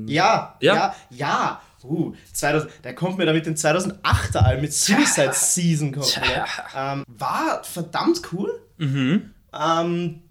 [0.06, 0.74] Ja, Ja?
[0.74, 1.62] ja, ja.
[1.82, 5.92] Uh, 2000, der kommt mir da mit dem 2008er Album mit Suicide Season.
[5.92, 6.06] Kommt.
[6.06, 6.44] Tja.
[6.74, 8.60] Ähm, war verdammt cool.
[8.78, 9.32] Mhm.
[9.52, 10.22] Ähm,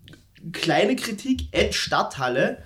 [0.52, 2.64] kleine Kritik, Ed Stadthalle.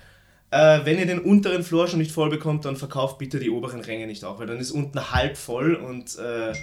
[0.49, 3.82] Äh, wenn ihr den unteren Floor schon nicht voll bekommt, dann verkauft bitte die oberen
[3.82, 6.53] Ränge nicht auch, weil dann ist unten halb voll und äh,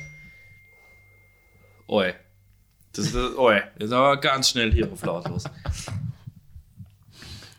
[1.88, 2.12] Oi.
[2.92, 3.60] Das ist, das, oi.
[3.78, 5.44] das ist aber ganz schnell hier auf lautlos.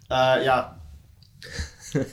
[0.09, 0.79] äh, ja,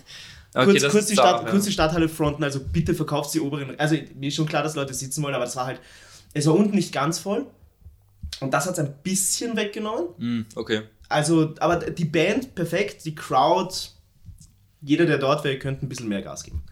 [0.56, 1.50] Okay, kurz, die Stadt, ja.
[1.50, 3.78] kurz die Stadthalle fronten, also bitte verkauft die oberen.
[3.78, 5.80] Also mir ist schon klar, dass Leute sitzen wollen, aber das war halt,
[6.32, 7.46] es war unten nicht ganz voll
[8.40, 10.08] und das hat es ein bisschen weggenommen.
[10.18, 10.82] Hm, okay.
[11.08, 13.74] Also, aber die Band perfekt, die Crowd,
[14.80, 16.62] jeder, der dort wäre, könnte ein bisschen mehr Gas geben.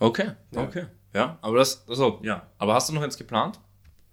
[0.00, 0.62] Okay, Ja.
[0.62, 0.86] okay.
[1.14, 2.46] Ja, aber das, also, ja.
[2.58, 3.60] Aber hast du noch eins geplant?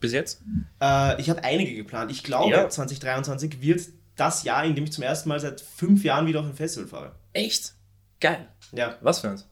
[0.02, 0.42] Bis jetzt?
[0.82, 2.12] Äh, ich habe einige geplant.
[2.12, 2.70] Ich glaube, Ja.
[2.70, 3.82] 2023 wird
[4.16, 6.88] das Jahr, in dem ich zum ersten Mal seit fünf Jahren wieder auf ein Festival
[6.88, 7.16] fahre.
[7.34, 7.74] Echt?
[8.20, 8.48] Geil.
[8.72, 9.48] Ja, Was für eins?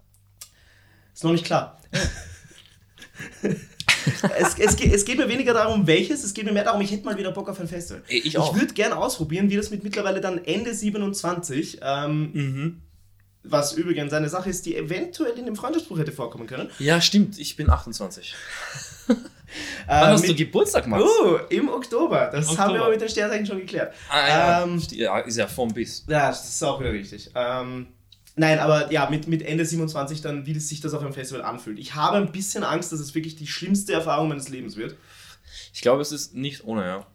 [1.13, 1.79] ist noch nicht klar.
[3.41, 6.91] es, es, geht, es geht mir weniger darum, welches, es geht mir mehr darum, ich
[6.91, 8.03] hätte mal wieder Bock auf ein Festival.
[8.07, 8.53] Ich auch.
[8.55, 12.81] Ich würde gerne ausprobieren, wie das mit mittlerweile dann Ende 27, ähm, Mhm.
[13.43, 16.69] was übrigens eine Sache ist, die eventuell in dem Freundschaftsbuch hätte vorkommen können.
[16.79, 17.39] Ja, stimmt.
[17.39, 18.35] Ich bin 28.
[19.87, 21.01] Äh, Wann hast mit- du Geburtstag, Max?
[21.03, 22.29] Oh, im Oktober.
[22.31, 22.61] Das Oktober.
[22.63, 23.93] haben wir aber mit den Sternzeichen schon geklärt.
[24.09, 24.63] Ah, ja.
[24.63, 26.03] Ähm, ja, ist ja vom Biss.
[26.07, 27.31] Ja, das ist auch wieder richtig.
[27.33, 27.87] Ähm,
[28.37, 31.41] nein, aber ja, mit, mit Ende 27 dann, wie das sich das auf einem Festival
[31.43, 31.77] anfühlt.
[31.79, 34.95] Ich habe ein bisschen Angst, dass es wirklich die schlimmste Erfahrung meines Lebens wird.
[35.73, 37.07] Ich glaube, es ist nicht ohne, ja.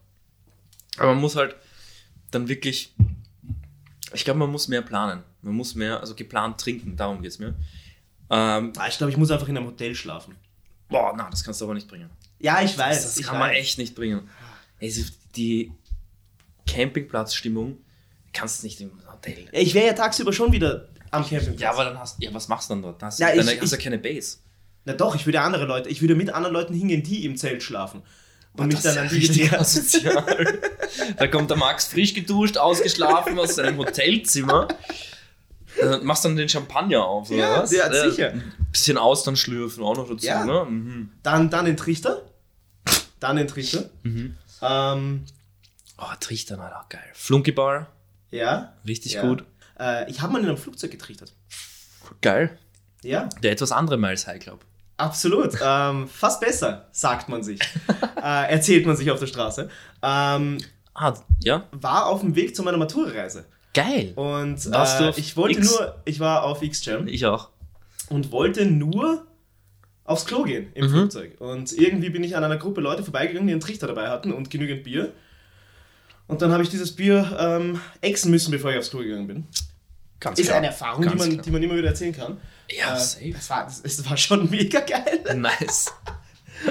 [0.98, 1.56] Aber man muss halt
[2.30, 2.94] dann wirklich.
[4.14, 5.22] Ich glaube, man muss mehr planen.
[5.40, 7.54] Man muss mehr, also geplant trinken, darum geht es mir.
[8.30, 10.36] Ähm, Ah, Ich glaube, ich muss einfach in einem Hotel schlafen.
[10.88, 12.10] boah, na, das kannst du aber nicht bringen.
[12.38, 13.02] Ja, ich weiß.
[13.04, 13.58] Das ich kann man weiß.
[13.58, 14.28] echt nicht bringen.
[14.80, 15.02] Also
[15.36, 15.72] die
[16.66, 17.78] Campingplatzstimmung
[18.32, 19.48] kannst du nicht im Hotel.
[19.52, 21.60] Ich wäre ja tagsüber schon wieder am Campingplatz.
[21.60, 23.02] Ja, aber dann hast ja, was machst du dann dort?
[23.02, 24.38] Hast du Ja, dann ich- hast du ja keine Base.
[24.84, 27.62] Na doch, ich würde andere Leute, ich würde mit anderen Leuten hingehen, die im Zelt
[27.62, 28.02] schlafen.
[28.54, 30.60] Und mich Das dann ist an ja die richtig asozial.
[31.16, 34.68] da kommt der Max frisch geduscht, ausgeschlafen aus seinem Hotelzimmer.
[35.80, 37.72] Äh, machst dann den Champagner auf, oder Ja, was?
[37.72, 38.30] ja, Äh, sicher.
[38.32, 40.44] Ein bisschen Austern schlürfen auch noch dazu, Ja.
[40.44, 40.66] ne?
[40.68, 41.10] Mhm.
[41.22, 42.22] Dann, dann den Trichter.
[43.20, 43.88] Dann den Trichter.
[44.02, 44.36] Mhm.
[44.60, 45.24] Ähm,
[45.96, 47.00] Oh, Trichtern halt auch geil.
[47.14, 47.86] Flunky Bar,
[48.32, 48.72] ja.
[48.86, 49.22] richtig ja.
[49.22, 49.44] gut.
[49.82, 51.32] Äh, ich habe mal in einem Flugzeug getrichtert.
[52.20, 52.56] Geil.
[53.02, 53.28] Ja.
[53.42, 54.60] Der etwas andere Miles High Club.
[54.96, 55.54] Absolut.
[55.62, 57.60] ähm, fast besser, sagt man sich.
[58.22, 59.68] äh, erzählt man sich auf der Straße.
[60.02, 60.58] Ähm,
[60.94, 61.66] Ah, ja?
[61.72, 63.46] war auf dem Weg zu meiner Matura-Reise.
[63.72, 64.12] Geil.
[64.14, 65.70] Und äh, ich wollte X?
[65.70, 67.48] nur, ich war auf X-Jam Ich auch.
[68.10, 69.26] und wollte nur
[70.04, 70.90] aufs Klo gehen im Mhm.
[70.90, 71.40] Flugzeug.
[71.40, 74.50] Und irgendwie bin ich an einer Gruppe Leute vorbeigegangen, die einen Trichter dabei hatten und
[74.50, 75.12] genügend Bier.
[76.28, 79.46] Und dann habe ich dieses Bier ähm, exen müssen, bevor ich aufs Klo gegangen bin.
[80.22, 80.58] Ganz Ist klar.
[80.58, 81.42] eine Erfahrung, die man, klar.
[81.42, 82.36] die man immer wieder erzählen kann.
[82.70, 83.32] Ja, Äh, safe.
[83.32, 85.20] Das war, das, das war schon mega geil.
[85.36, 85.92] Nice.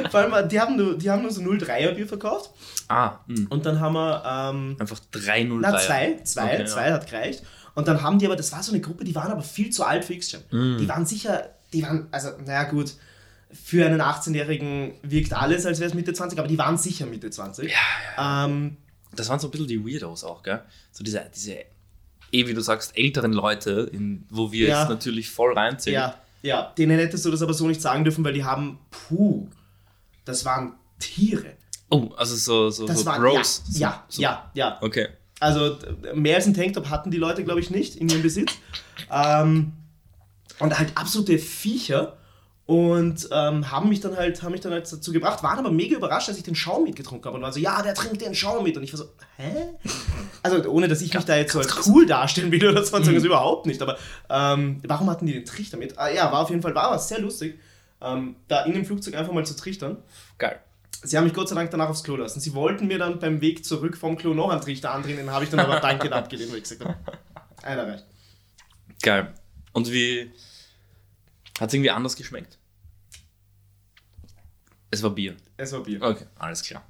[0.09, 2.49] Vor allem, die haben nur, die haben nur so 0,3er Bier verkauft.
[2.87, 3.47] Ah, mh.
[3.49, 6.93] Und dann haben wir, ähm, einfach 3-0 na, zwei, zwei, Okay, zwei ja.
[6.93, 7.43] hat gereicht.
[7.75, 9.83] Und dann haben die aber, das war so eine Gruppe, die waren aber viel zu
[9.83, 10.41] alt für X-Jam.
[10.51, 10.77] Mm.
[10.77, 12.93] Die waren sicher, die waren, also, naja, gut,
[13.51, 17.29] für einen 18-Jährigen wirkt alles, als wäre es Mitte 20, aber die waren sicher Mitte
[17.29, 17.69] 20.
[18.17, 18.77] Ja, Ähm,
[19.13, 20.61] Das waren so ein bisschen die Weirdos auch, gell?
[20.93, 21.57] So diese, diese
[22.31, 24.79] eh wie du sagst, älteren Leute, in, wo wir Ja.
[24.81, 25.95] jetzt natürlich voll reinzählen.
[26.01, 29.47] ja, ja, denen hättest du das aber so nicht sagen dürfen, weil die haben, puh,
[30.25, 31.53] das waren Tiere.
[31.89, 33.63] Oh, also so, so, Das so waren, Bros.
[33.73, 34.21] ja, so, ja, so.
[34.21, 34.77] ja, ja.
[34.81, 35.07] Okay.
[35.39, 35.77] Also
[36.13, 38.53] mehr als ein Tanktop hatten die Leute, glaube ich, nicht in ihrem Besitz.
[39.11, 39.73] ähm,
[40.59, 42.17] und halt absolute Viecher.
[42.67, 45.97] Und ähm, haben mich dann halt, haben mich dann halt dazu gebracht, waren aber mega
[45.97, 47.35] überrascht, als ich den Schaum mitgetrunken habe.
[47.35, 48.77] Und waren so, ja, der trinkt den Schaum mit.
[48.77, 49.69] Und ich war so, hä?
[50.43, 53.07] Also ohne, dass ich mich da jetzt so als cool darstellen will oder so, das
[53.07, 53.81] überhaupt nicht.
[53.81, 53.97] Aber
[54.29, 55.97] ähm, warum hatten die den Trichter mit?
[55.97, 57.59] Ah, ja, war auf jeden Fall, war was sehr lustig,
[58.01, 59.97] ähm, da in dem Flugzeug einfach mal zu trichtern.
[60.37, 60.59] Geil.
[61.03, 62.39] Sie haben mich Gott sei Dank danach aufs Klo lassen.
[62.39, 65.43] Sie wollten mir dann beim Weg zurück vom Klo noch einen Trichter andrehen, den habe
[65.43, 66.95] ich dann aber dankend abgelehnt, weil ich gesagt habe,
[67.63, 68.05] einer reicht.
[69.01, 69.33] Geil.
[69.73, 70.31] Und wie.
[71.61, 72.57] Hat es irgendwie anders geschmeckt?
[74.89, 75.35] Es war Bier.
[75.57, 76.01] Es war Bier.
[76.01, 76.83] Okay, alles klar.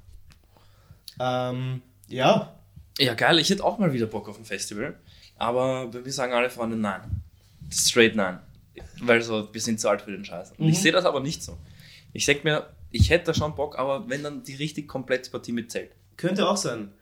[1.20, 2.58] Ähm, ja,
[2.98, 3.38] Ja, geil.
[3.38, 4.98] Ich hätte auch mal wieder Bock auf ein Festival.
[5.36, 7.22] Aber mir sagen alle Freunde nein.
[7.70, 8.38] Straight nein.
[9.02, 10.52] Weil so, wir sind zu alt für den Scheiß.
[10.56, 11.58] Und ich sehe das aber nicht so.
[12.14, 15.52] Ich denke mir, ich hätte da schon Bock, aber wenn dann die richtig komplette Partie
[15.52, 15.92] mitzählt.
[16.16, 16.92] könnte auch sein.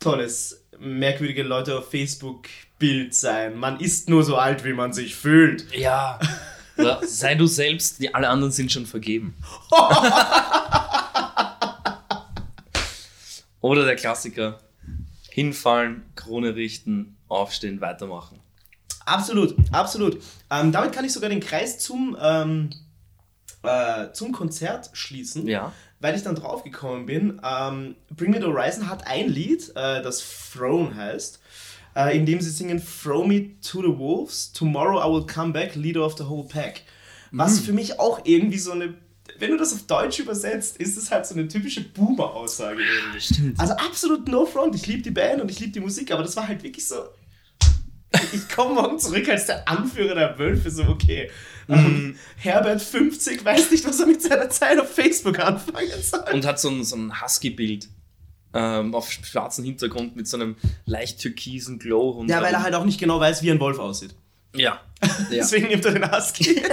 [0.00, 2.48] Tolles, merkwürdige Leute auf Facebook
[2.78, 3.56] Bild sein.
[3.56, 5.72] Man ist nur so alt, wie man sich fühlt.
[5.76, 6.18] Ja.
[6.76, 9.36] Oder sei du selbst, die alle anderen sind schon vergeben.
[13.60, 14.60] Oder der Klassiker.
[15.30, 18.40] Hinfallen, Krone richten, aufstehen, weitermachen.
[19.06, 20.22] Absolut, absolut.
[20.50, 22.70] Ähm, damit kann ich sogar den Kreis zum, ähm,
[23.62, 25.46] äh, zum Konzert schließen.
[25.46, 25.72] Ja.
[26.00, 30.22] weil ich dann draufgekommen bin, ähm, Bring Me the Horizon hat ein Lied, äh, das
[30.52, 31.40] Throne heißt,
[31.96, 35.74] äh, in dem sie singen Throw Me to the Wolves, Tomorrow I Will Come Back,
[35.74, 36.82] Leader of the Whole Pack.
[37.30, 38.94] Was für mich auch irgendwie so eine,
[39.38, 43.20] wenn du das auf Deutsch übersetzt, ist es halt so eine typische Boomer-Aussage irgendwie.
[43.20, 43.58] Stimmt.
[43.58, 46.36] Also absolut no front, ich liebe die Band und ich liebe die Musik, aber das
[46.36, 46.96] war halt wirklich so.
[48.32, 51.30] Ich komme morgen zurück als der Anführer der Wölfe, so okay.
[51.68, 56.24] Ähm, Herbert 50 weiß nicht, was er mit seiner Zeit auf Facebook anfangen soll.
[56.32, 57.88] Und hat so ein, so ein Husky-Bild
[58.54, 62.10] ähm, auf schwarzem Hintergrund mit so einem leicht türkisen Glow.
[62.10, 64.14] Und Ja, weil er halt auch nicht genau weiß, wie ein Wolf aussieht.
[64.54, 64.80] Ja.
[65.30, 66.62] Deswegen nimmt er den Husky.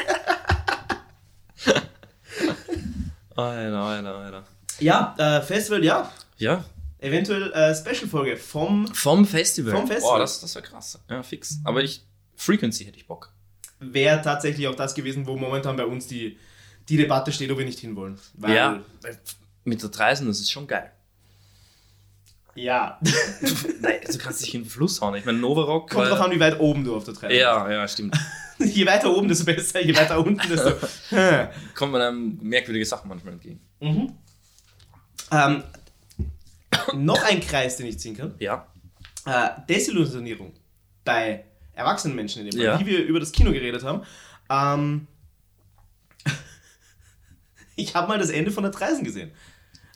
[3.36, 4.44] Alter, alter, alter.
[4.80, 6.12] ja, äh, Festival, ja.
[6.38, 6.64] Ja,
[7.02, 8.88] Eventuell äh, Special-Folge vom.
[8.94, 9.74] vom Festival.
[9.74, 10.18] Vom Festival.
[10.18, 11.00] Oh, das, das wäre krass.
[11.10, 11.60] Ja, fix.
[11.64, 12.04] Aber ich,
[12.36, 13.34] Frequency hätte ich Bock.
[13.80, 16.38] Wäre tatsächlich auch das gewesen, wo momentan bei uns die,
[16.90, 18.20] die Debatte steht, ob wir nicht hinwollen.
[18.36, 19.18] Weil, ja, weil
[19.64, 20.92] mit der Dreisen, das ist schon geil.
[22.56, 23.00] Ja.
[23.82, 25.16] Nein, du kannst dich in den Fluss hauen.
[25.16, 25.90] Ich meine, Novarock.
[25.90, 28.12] Kommt drauf an, wie weit oben du auf der Treppe Ja, ja, stimmt.
[28.58, 28.76] bist.
[28.76, 29.82] Je weiter oben, desto besser.
[29.82, 30.72] Je weiter unten, desto.
[31.76, 33.60] Kommt man einem merkwürdige Sachen manchmal entgegen.
[35.32, 35.64] ähm,
[36.94, 38.36] noch ein Kreis, den ich ziehen kann.
[38.40, 38.68] Ja.
[39.26, 40.54] Äh, Desillusionierung
[41.06, 42.80] bei erwachsenen Menschen in dem Fall, Ja.
[42.80, 44.04] wie wir über das Kino geredet haben.
[44.50, 45.08] Ähm,
[47.76, 49.32] ich habe mal das Ende von der Dreisen gesehen.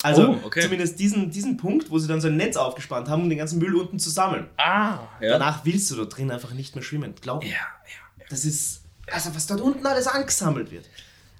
[0.05, 0.61] Also Oh, okay.
[0.61, 3.59] zumindest diesen, diesen Punkt, wo sie dann so ein Netz aufgespannt haben, um den ganzen
[3.59, 4.47] Müll unten zu sammeln.
[4.57, 5.31] Ah, ja.
[5.31, 7.15] Danach willst du dort drin einfach nicht mehr schwimmen.
[7.21, 7.49] Glaub mir.
[7.49, 8.25] Ja, ja.
[8.29, 10.87] Das ist, also was dort unten alles angesammelt wird.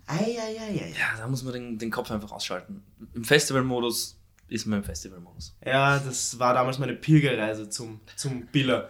[0.07, 0.93] Eieieiei.
[0.97, 2.84] Ja, da muss man den, den Kopf einfach ausschalten.
[3.13, 5.55] Im Festivalmodus ist man im Festivalmodus.
[5.66, 8.89] Ja, das war damals meine Pilgerreise zum, zum Biller.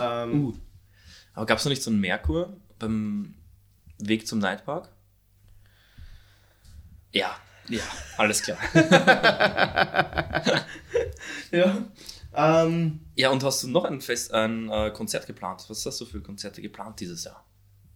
[0.00, 0.54] Ähm, Uh.
[1.34, 3.34] Aber gab es noch nicht so einen Merkur beim
[3.98, 4.88] Weg zum Nightpark?
[7.12, 7.36] Ja,
[7.68, 7.82] ja,
[8.16, 8.58] alles klar.
[11.52, 11.76] Ja.
[12.34, 15.64] Ähm, ja, und hast du noch ein, Fest, ein äh, Konzert geplant?
[15.68, 17.44] Was hast du für Konzerte geplant dieses Jahr?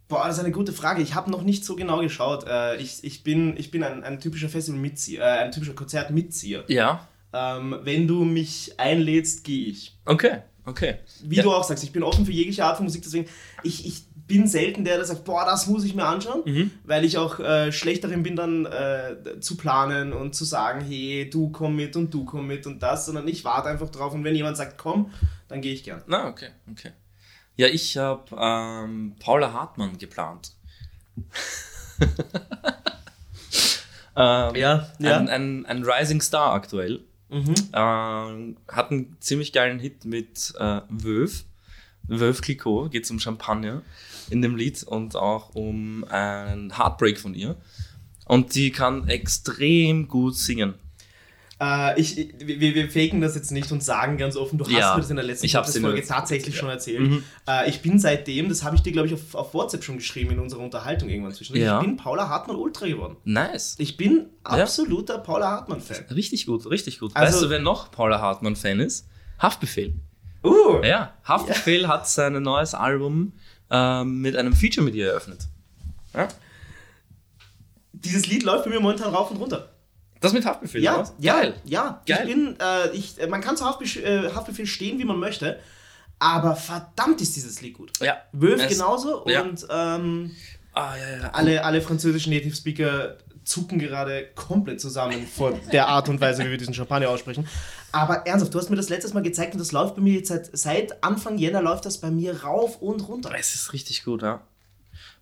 [0.07, 1.01] Boah, das ist eine gute Frage.
[1.01, 2.45] Ich habe noch nicht so genau geschaut.
[2.47, 6.63] Äh, ich, ich bin, ich bin ein, ein typischer Festival-Mitzieher, äh, ein typischer Konzert-Mitzieher.
[6.67, 7.07] Ja.
[7.33, 9.97] Ähm, wenn du mich einlädst, gehe ich.
[10.05, 10.95] Okay, okay.
[11.23, 11.43] Wie Ja.
[11.43, 13.29] du auch sagst, ich bin offen für jegliche Art von Musik, deswegen,
[13.63, 16.71] ich, ich bin selten der, der sagt, boah, das muss ich mir anschauen, Mhm.
[16.85, 21.29] weil ich auch äh, schlecht darin bin, dann äh, zu planen und zu sagen, hey,
[21.29, 24.23] du komm mit und du komm mit und das, sondern ich warte einfach drauf und
[24.23, 25.11] wenn jemand sagt, komm,
[25.49, 26.01] dann gehe ich gern.
[26.07, 26.91] Na, okay, okay.
[27.57, 30.53] Ja, ich habe ähm, Paula Hartmann geplant.
[34.15, 37.01] ähm, Ja, Ein, ein, ein Rising Star aktuell.
[37.29, 37.53] Mhm.
[37.73, 41.45] Ähm, hat einen ziemlich geilen Hit mit äh, Wöf.
[42.07, 43.83] Wöf Clicquot, geht um Champagner
[44.31, 47.55] in dem Lied und auch um einen Heartbreak von ihr.
[48.25, 50.75] Und die kann extrem gut singen.
[51.61, 54.95] Äh, ich, wir, wir faken das jetzt nicht und sagen ganz offen, du hast Ja,
[54.95, 56.73] mir das in der letzten Folge tatsächlich Folge, schon ja.
[56.73, 57.01] erzählt.
[57.01, 57.23] Mhm.
[57.47, 60.31] Äh, ich bin seitdem, das habe ich dir, glaube ich, auf, auf WhatsApp schon geschrieben
[60.31, 61.55] in unserer Unterhaltung irgendwann zwischen.
[61.57, 61.79] Ja.
[61.79, 63.17] Ich bin Paula Hartmann Ultra geworden.
[63.25, 63.75] Nice.
[63.77, 66.05] Ich bin absoluter Paula Hartmann-Fan.
[66.15, 67.11] Richtig gut, richtig gut.
[67.15, 69.07] Also- weißt du, wer noch Paula Hartmann-Fan ist?
[69.37, 69.93] Haftbefehl.
[70.43, 73.33] Uh, Ja, Haftbefehl hat sein neues Album
[73.71, 75.39] ähm, mit einem Feature mit ihr eröffnet.
[76.13, 76.27] Ja?
[77.93, 79.69] dieses Lied läuft bei mir momentan rauf und runter.
[80.19, 81.53] Das mit Haftbefehl, Ja, oder ja, Geil.
[81.65, 82.01] ja.
[82.05, 82.27] Geil.
[82.29, 85.59] Ich bin, äh, ich, äh, man kann zu Haftbefehl, äh, Haftbefehl stehen, wie man möchte,
[86.19, 87.91] aber verdammt ist dieses Lied gut.
[87.99, 88.17] Ja.
[88.31, 89.41] Wölf genauso ja.
[89.41, 90.31] und ähm,
[90.73, 91.29] Ah, ja, ja.
[91.31, 96.51] alle, alle französischen Native Speaker zucken gerade komplett zusammen vor der Art und Weise, wie
[96.51, 97.47] wir diesen Champagner aussprechen.
[97.91, 100.29] Aber ernsthaft, du hast mir das letztes Mal gezeigt und das läuft bei mir jetzt
[100.29, 103.31] seit, seit Anfang Jänner läuft das bei mir rauf und runter.
[103.37, 104.41] Es ist richtig gut, ja.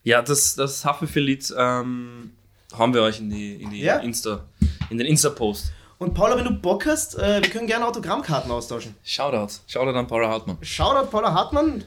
[0.04, 2.32] Ja, das, das Haftbefehl-Lied ähm,
[2.78, 3.98] haben wir euch in, die, in, die Ja.
[3.98, 4.46] Insta,
[4.90, 5.72] in den Insta-Post.
[5.98, 8.96] Und Paula, wenn du Bock hast, äh, wir können gerne Autogrammkarten austauschen.
[9.04, 9.54] Shoutout.
[9.68, 10.58] Shoutout an Paula Hartmann.
[10.62, 11.84] Shoutout Paula Hartmann.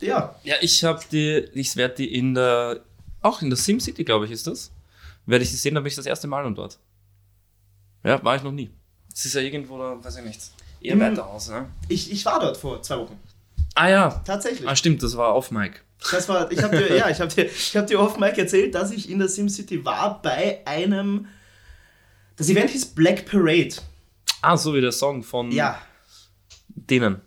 [0.00, 0.36] Ja.
[0.44, 2.80] Ja, ich habe die, ich werde die in der,
[3.20, 4.70] auch in der SimCity, glaube ich, ist das.
[5.28, 6.78] Werde ich sie sehen, da bin ich das erste Mal und dort.
[8.02, 8.70] Ja, war ich noch nie.
[9.12, 10.40] Es ist ja irgendwo, da, weiß ich nicht,
[10.80, 11.00] eher Hm.
[11.00, 11.68] weiter aus, ne?
[11.88, 13.20] Ich, ich war dort vor zwei Wochen.
[13.74, 14.66] Ah ja, Tatsächlich.
[14.68, 15.80] ah, stimmt, das war auf Mike.
[16.10, 18.74] Das war, ich habe dir, ja, ich habe dir, ich habe dir oft Mike erzählt,
[18.74, 21.26] dass ich in der SimCity war bei einem.
[22.36, 23.74] Das Event hieß Black Parade.
[24.40, 25.78] Ah, so wie der Song von Ja,
[26.68, 27.20] denen.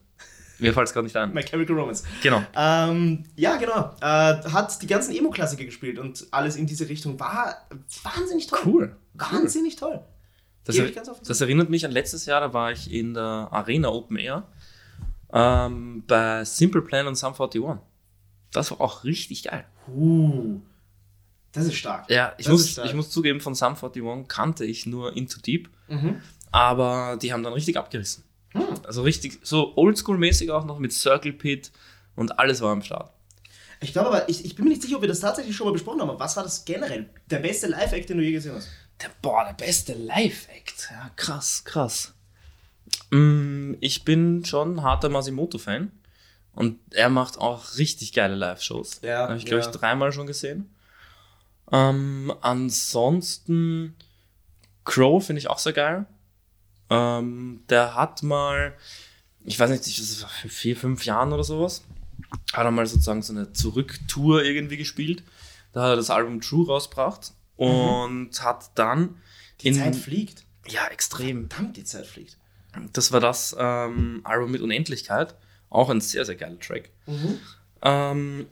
[0.62, 1.34] Mir fällt es gerade nicht ein.
[1.34, 2.04] My Chemical Romance.
[2.22, 2.42] Genau.
[2.56, 3.96] Ähm, ja, genau.
[4.02, 7.20] Äh, hat die ganzen Emo-Klassiker gespielt und alles in diese Richtung.
[7.20, 7.68] War
[8.04, 8.60] wahnsinnig toll.
[8.66, 8.96] Cool.
[9.14, 10.02] Wahnsinnig toll.
[10.64, 10.90] Das, er,
[11.26, 14.44] das erinnert mich an letztes Jahr, da war ich in der Arena Open Air
[15.34, 17.62] ähm, bei Simple Plan und Sum 41.
[18.52, 19.66] Das war auch richtig geil.
[19.88, 20.60] Uh,
[21.52, 22.10] das ist stark.
[22.10, 25.70] Ja, ich Das muss, ich muss zugeben, von Sum 41 kannte ich nur Into Deep,
[25.88, 26.22] Mhm.
[26.52, 28.24] aber die haben dann richtig abgerissen.
[28.54, 28.64] Hm.
[28.86, 31.72] Also richtig, so oldschool-mäßig auch noch mit Circle Pit
[32.16, 33.12] und alles war am Start.
[33.82, 35.74] Ich glaube aber, ich, ich bin mir nicht sicher, ob wir das tatsächlich schon mal
[35.74, 36.10] besprochen haben.
[36.12, 37.10] Aber was war das generell?
[37.30, 38.70] Der beste Live-Act, den du je gesehen hast?
[39.02, 40.90] Der, boah, der beste Live-Act.
[40.92, 42.14] Ja, krass, krass.
[43.10, 45.92] Mm, ich bin schon harter Masimoto-Fan.
[46.54, 49.02] Und er macht auch richtig geile Live-Shows.
[49.02, 49.70] Ja, Habe ich, glaube ja.
[49.70, 50.70] ich, dreimal schon gesehen.
[51.72, 53.96] Ähm, ansonsten,
[54.84, 56.06] Crow finde ich auch sehr geil.
[56.92, 58.74] Ähm, der hat mal,
[59.44, 61.84] ich weiß nicht, das war vier, fünf Jahren oder sowas,
[62.54, 65.24] hat er mal sozusagen so eine Zurücktour irgendwie gespielt.
[65.74, 69.16] Da hat er das Album True rausgebracht und hat dann
[69.62, 69.64] Mhm.
[69.64, 70.44] Die in Zeit fliegt.
[70.68, 71.50] ja extrem.
[71.50, 72.38] Verdammt, die Zeit fliegt.
[72.94, 75.36] Das war das ähm, Album mit Unendlichkeit,
[75.70, 76.90] auch ein sehr sehr geiler Track.
[77.06, 77.40] Mhm.
[77.82, 78.46] Ähm,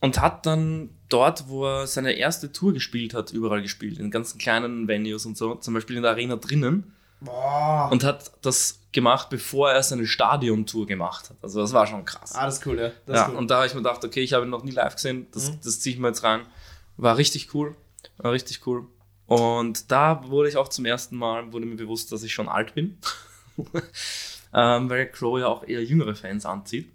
[0.00, 4.38] und hat dann dort, wo er seine erste Tour gespielt hat, überall gespielt, in ganzen
[4.38, 6.94] kleinen Venues und so, zum Beispiel in der Arena drinnen.
[7.20, 7.88] Boah.
[7.90, 11.36] Und hat das gemacht, bevor er seine Stadiontour gemacht hat.
[11.42, 12.34] Also das war schon krass.
[12.34, 12.90] ah, das ist cool, ja.
[13.06, 13.36] Das ja, cool.
[13.36, 15.50] und da habe ich mir gedacht, okay, ich habe ihn noch nie live gesehen, das,
[15.50, 15.58] Mhm.
[15.62, 16.46] das ziehe ich mir jetzt rein.
[16.96, 17.76] War richtig cool,
[18.18, 18.86] war richtig cool.
[19.26, 22.74] Und da wurde ich auch zum ersten Mal, wurde mir bewusst, dass ich schon alt
[22.74, 22.98] bin.
[24.54, 26.90] ähm, weil Crow ja auch eher jüngere Fans anzieht.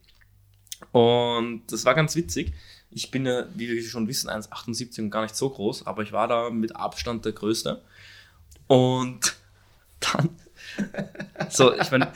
[0.92, 2.54] Und das war ganz witzig.
[2.92, 6.12] Ich bin ja, wie wir schon wissen, 1,78 und gar nicht so groß, aber ich
[6.12, 7.82] war da mit Abstand der Größte.
[8.68, 9.36] Und
[10.12, 10.30] dann,
[11.50, 12.12] so, ich meine,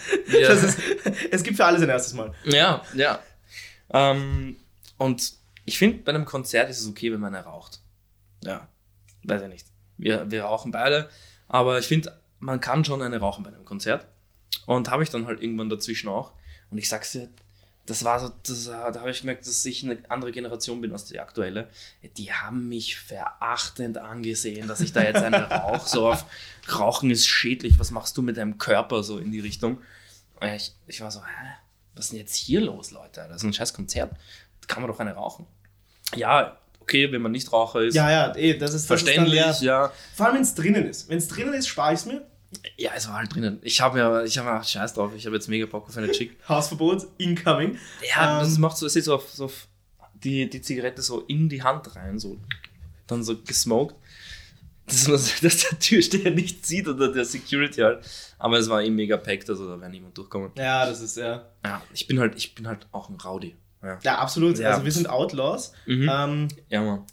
[0.63, 0.79] ist,
[1.31, 2.33] es gibt für alles ein erstes Mal.
[2.45, 3.19] ja, ja.
[3.91, 4.57] Ähm,
[4.97, 5.33] und
[5.65, 7.79] ich finde, bei einem Konzert ist es okay, wenn man raucht.
[8.43, 8.67] Ja,
[9.23, 9.67] weiß ich nicht.
[9.97, 11.09] Wir, wir rauchen beide,
[11.47, 14.07] aber ich finde, man kann schon eine rauchen bei einem Konzert.
[14.65, 16.33] Und habe ich dann halt irgendwann dazwischen auch.
[16.69, 17.29] Und ich sag's dir,
[17.87, 20.91] das war so, das, äh, da habe ich gemerkt, dass ich eine andere Generation bin
[20.91, 21.69] als die aktuelle.
[22.17, 25.87] Die haben mich verachtend angesehen, dass ich da jetzt eine rauche.
[25.87, 26.25] So auf
[26.69, 29.79] Rauchen ist schädlich, was machst du mit deinem Körper so in die Richtung?
[30.41, 31.47] Ich, ich war so, hä?
[31.95, 33.25] Was ist denn jetzt hier los, Leute?
[33.27, 34.11] Das ist ein scheiß Konzert.
[34.61, 35.47] Da kann man doch eine rauchen.
[36.13, 37.95] Ja, okay, wenn man nicht Raucher ist.
[37.95, 39.83] Ja, ja, eh, das ist das Verständlich, Ist dann, ja.
[39.85, 39.93] ja.
[40.13, 41.09] Vor allem, wenn es drinnen ist.
[41.09, 42.25] Wenn es drinnen ist, spare ich es mir.
[42.77, 43.59] Ja, es war halt drinnen.
[43.61, 46.11] Ich habe ja, ich habe ja, scheiß drauf, ich habe jetzt mega Bock auf eine
[46.11, 46.37] Chick.
[46.49, 47.77] Hausverbot, incoming.
[48.15, 49.67] Ja, das Ähm, macht so, es ist so auf, so auf
[50.23, 52.37] die, die Zigarette so in die Hand rein, so
[53.07, 53.95] dann so gesmoked.
[54.85, 58.05] Dass, man, dass der Türsteher nicht sieht oder der Security halt.
[58.39, 60.51] Aber es war eh mega packed, also da wäre niemand durchkommen.
[60.57, 61.49] Ja, das ist, ja.
[61.65, 63.55] Ja, ich bin halt, ich bin halt auch ein Rowdy.
[63.83, 64.57] Ja, Ja, absolut.
[64.57, 64.69] Ja.
[64.71, 65.73] Also wir sind Outlaws.
[65.85, 66.09] Mhm.
[66.11, 67.03] Ähm, ja Mann.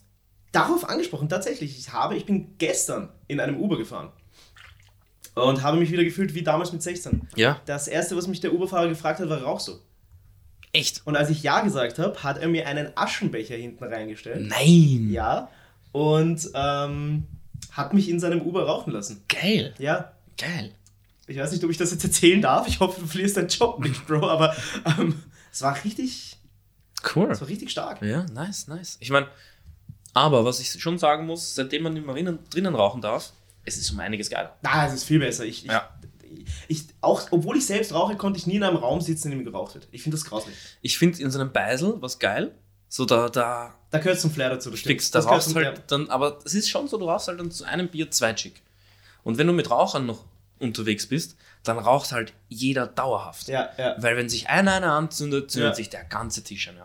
[0.52, 4.12] darauf angesprochen, tatsächlich, ich habe, ich bin gestern in einem Uber gefahren.
[5.34, 7.28] Und habe mich wieder gefühlt wie damals mit 16.
[7.36, 9.78] Ja, Das erste, was mich der Uberfahrer gefragt hat, war rauchst du?
[10.72, 11.02] echt?
[11.04, 14.48] Und als ich Ja gesagt habe, hat er mir einen Aschenbecher hinten reingestellt.
[14.48, 15.08] Nein!
[15.10, 15.48] Ja.
[15.92, 17.24] Und ähm,
[17.70, 19.22] hat mich in seinem Uber rauchen lassen.
[19.28, 19.72] Geil!
[19.78, 20.12] Ja.
[20.36, 20.72] Geil!
[21.28, 22.66] Ich weiß nicht, ob ich das jetzt erzählen darf.
[22.66, 24.28] Ich hoffe, du verlierst deinen Job nicht, Bro.
[24.28, 24.54] Aber
[24.98, 25.22] ähm,
[25.52, 26.36] es war richtig,
[27.14, 27.30] Cool.
[27.30, 28.02] es war richtig stark.
[28.02, 28.96] Ja, nice, nice.
[28.98, 29.28] Ich meine,
[30.12, 33.32] aber was ich schon sagen muss, seitdem man immer drinnen, drinnen rauchen darf,
[33.64, 34.56] es ist um einiges geiler.
[34.62, 35.44] Na, es ist viel besser.
[35.44, 35.88] Ich, ich, Ja.
[36.68, 39.44] ich, auch, obwohl ich selbst rauche, konnte ich nie in einem Raum sitzen, in dem
[39.44, 39.88] geraucht wird.
[39.92, 40.54] Ich finde das grauslich.
[40.82, 42.54] Ich finde in so einem Beisel was geil.
[42.88, 44.70] So da, da Da gehört zum Flair dazu.
[44.70, 44.92] das stimmt.
[44.92, 47.50] fix, da Das rauchst halt dann, aber es ist schon so, du rauchst halt dann
[47.50, 48.62] zu einem Bier zwei Chick.
[49.24, 50.24] Und wenn du mit Rauchern noch
[50.60, 53.48] unterwegs bist, dann raucht halt jeder dauerhaft.
[53.48, 53.96] Ja, ja.
[53.98, 55.74] Weil wenn sich einer eine anzündet, zündet Ja.
[55.74, 56.76] sich der ganze Tisch an.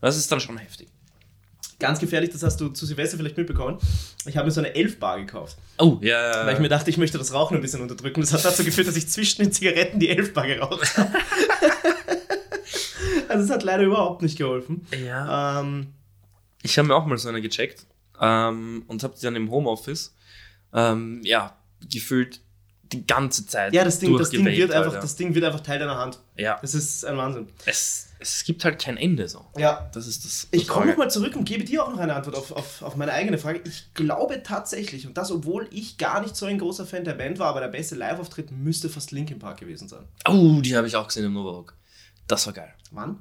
[0.00, 0.88] Das ist dann schon heftig.
[1.80, 3.78] Ganz gefährlich, das hast du zu Silvester vielleicht mitbekommen.
[4.26, 5.56] Ich habe mir so eine Elfbar gekauft.
[5.78, 6.46] Oh, ja, ja.
[6.46, 8.20] Weil ich mir dachte, ich möchte das Rauchen ein bisschen unterdrücken.
[8.20, 11.10] Das hat dazu geführt, dass ich zwischen den Zigaretten die Elfbar geraucht habe.
[13.28, 14.86] also es hat leider überhaupt nicht geholfen.
[15.04, 15.60] ja.
[15.60, 15.88] Ähm,
[16.62, 17.86] Ich habe mir auch mal so eine gecheckt
[18.20, 20.14] ähm, und habe die dann im Homeoffice,
[20.74, 21.56] ähm, ja,
[21.90, 22.40] gefühlt
[22.92, 23.72] die ganze Zeit.
[23.72, 25.00] Ja, das Ding, das Ding, wird einfach, Alter.
[25.00, 26.18] das Ding wird einfach Teil deiner Hand.
[26.36, 27.48] Ja, Das ist ein Wahnsinn.
[27.64, 29.46] es, es gibt halt kein Ende so.
[29.56, 29.90] Ja.
[29.94, 30.48] Das ist das.
[30.50, 33.12] Ich komme nochmal zurück und gebe dir auch noch eine Antwort auf, auf, auf meine
[33.12, 33.62] eigene Frage.
[33.64, 37.38] Ich glaube tatsächlich, und das, obwohl ich gar nicht so ein großer Fan der Band
[37.38, 40.04] war, aber der beste Live-Auftritt müsste fast Linkin Park gewesen sein.
[40.28, 41.74] Oh, die habe ich auch gesehen im Nova Rock.
[42.26, 42.72] Das war geil.
[42.90, 43.18] Wann?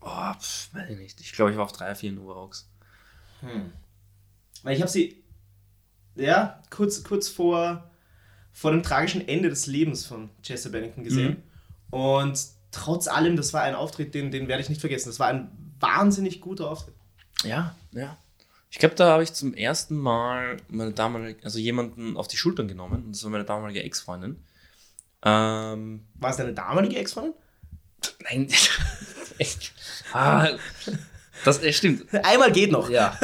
[0.00, 1.20] Oh, pff, weiß ich nicht.
[1.20, 2.68] Ich glaube, ich war auf drei, vier Nova Rocks.
[4.62, 5.22] Weil ich habe sie,
[6.16, 7.90] ja, kurz, kurz vor,
[8.52, 11.42] vor dem tragischen Ende des Lebens von Chester Bennington gesehen.
[11.90, 12.40] Und
[12.72, 15.08] trotz allem, das war ein Auftritt, den, den werde ich nicht vergessen.
[15.08, 16.94] Das war ein wahnsinnig guter Auftritt.
[17.44, 18.18] Ja, ja.
[18.70, 22.68] Ich glaube, da habe ich zum ersten Mal meine damalige, also jemanden auf die Schultern
[22.68, 23.04] genommen.
[23.04, 24.42] Und das war meine damalige Ex-Freundin.
[25.24, 27.34] Ähm, War es deine damalige Ex-Freundin?
[28.24, 28.48] nein.
[30.12, 30.50] Ah,
[31.44, 32.04] das stimmt.
[32.24, 32.88] Einmal geht noch.
[32.90, 33.18] Ja.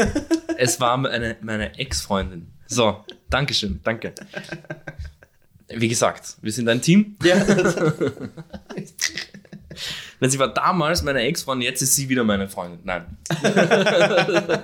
[0.57, 2.51] Es war meine, meine Ex-Freundin.
[2.67, 4.15] So, Dankeschön, danke.
[5.69, 7.17] Wie gesagt, wir sind ein Team.
[7.23, 7.37] Ja.
[10.21, 12.81] Denn sie war damals meine Ex-Freundin, jetzt ist sie wieder meine Freundin.
[12.85, 13.17] Nein.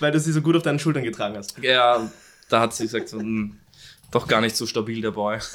[0.00, 1.58] Weil du sie so gut auf deinen Schultern getragen hast.
[1.58, 2.08] Ja,
[2.48, 3.58] da hat sie gesagt, so, hm,
[4.12, 5.38] doch gar nicht so stabil der Boy.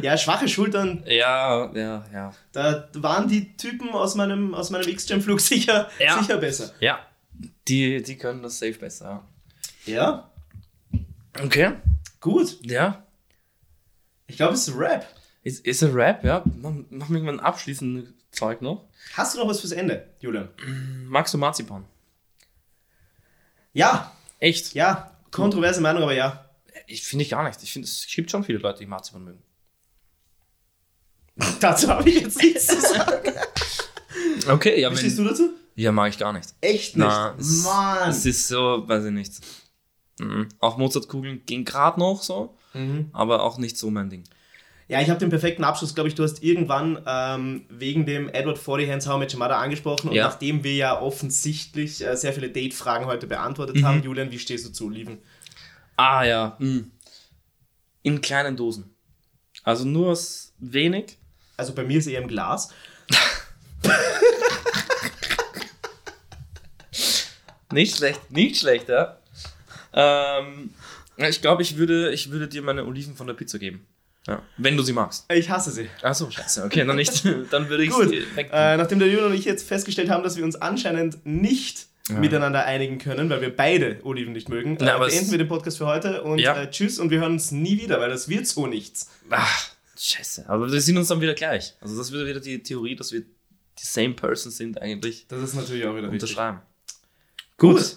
[0.00, 2.32] Ja, schwache Schultern, Ja, ja, ja.
[2.52, 6.18] da waren die Typen aus meinem, aus meinem X-Jam-Flug sicher, Ja.
[6.18, 6.70] sicher besser.
[6.80, 6.98] Ja,
[7.68, 9.22] die, die können das safe besser.
[9.84, 10.30] Ja,
[11.38, 11.72] Okay.
[12.22, 12.56] gut.
[12.62, 13.02] Ja.
[14.26, 15.06] Ich glaube, es ist Rap.
[15.42, 16.42] Ist, ist ein Rap, ja.
[16.60, 18.88] Mach, mach mich mal ein abschließendes Zeug noch.
[19.14, 20.48] Hast du noch was fürs Ende, Julian?
[21.06, 21.84] Magst du Marzipan?
[23.72, 24.74] Ja, Echt?
[24.74, 26.50] ja, kontroverse Meinung, aber ja.
[26.86, 27.62] Ich finde ich gar nicht.
[27.62, 29.42] Ich finde, es gibt schon viele Leute, die Marzipan mögen.
[31.60, 33.32] Dazu habe ich jetzt nichts zu sagen.
[34.48, 35.50] Okay, ja, Wie stehst du dazu?
[35.74, 36.54] Ja, mag ich gar nicht.
[36.60, 37.06] Echt nicht.
[37.06, 38.10] Na, es, Mann.
[38.10, 39.32] es ist so, weiß ich nicht.
[40.18, 40.48] Mhm.
[40.60, 43.10] Auch Mozartkugeln gehen gerade noch so, Mhm.
[43.12, 44.24] aber auch nicht so mein Ding.
[44.88, 46.14] Ja, ich habe den perfekten Abschluss, glaube ich.
[46.14, 50.10] Du hast irgendwann ähm, wegen dem Edward Forty Hands How Your Mother angesprochen.
[50.10, 50.28] Und Ja.
[50.28, 53.84] nachdem wir ja offensichtlich äh, sehr viele Date-Fragen heute beantwortet Mhm.
[53.84, 55.18] haben, Julian, wie stehst du zu Oliven?
[55.96, 56.92] Ah ja, mhm.
[58.02, 58.94] in kleinen Dosen.
[59.64, 61.16] Also nur s- wenig.
[61.56, 62.68] Also bei mir ist eher im Glas.
[67.72, 69.18] Nicht schlecht, nicht schlecht, ja.
[69.96, 70.70] Ähm,
[71.16, 73.86] ja, ich glaube, ich würde, ich würde dir meine Oliven von der Pizza geben.
[74.26, 75.24] Ja, wenn du sie magst.
[75.32, 75.88] Ich hasse sie.
[76.02, 76.64] Achso, scheiße.
[76.64, 77.24] Okay, dann nicht.
[77.50, 80.36] Dann würde ich Gut, sie äh, nachdem der Julian und ich jetzt festgestellt haben, dass
[80.36, 85.08] wir uns anscheinend nicht miteinander einigen können, weil wir beide Oliven nicht mögen, Na, äh,
[85.08, 86.56] beenden wir den Podcast für heute und Ja.
[86.60, 89.10] äh, tschüss und wir hören uns nie wieder, weil das wird so nichts.
[89.30, 90.44] Ach, scheiße.
[90.48, 91.74] Aber wir sind uns dann wieder gleich.
[91.80, 95.54] Also das wird wieder die Theorie, dass wir die same person sind eigentlich Das ist
[95.54, 96.30] natürlich auch wieder richtig.
[96.30, 96.60] unterschreiben.
[97.58, 97.96] Gut.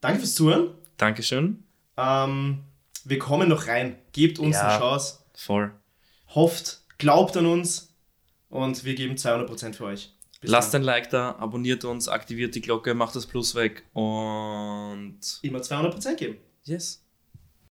[0.00, 0.70] Danke fürs Zuhören.
[1.02, 1.64] Dankeschön.
[1.96, 2.60] Ähm,
[3.04, 3.96] wir kommen noch rein.
[4.12, 4.68] Gebt uns Ja.
[4.68, 5.18] eine Chance.
[5.34, 5.72] Voll.
[6.28, 7.92] Hofft, glaubt an uns
[8.48, 10.14] und wir geben 200% für euch.
[10.40, 10.82] Bis Lasst dann.
[10.82, 16.14] ein Like da, abonniert uns, aktiviert die Glocke, macht das Plus weg und immer 200%
[16.14, 16.36] geben.
[16.64, 17.01] yes.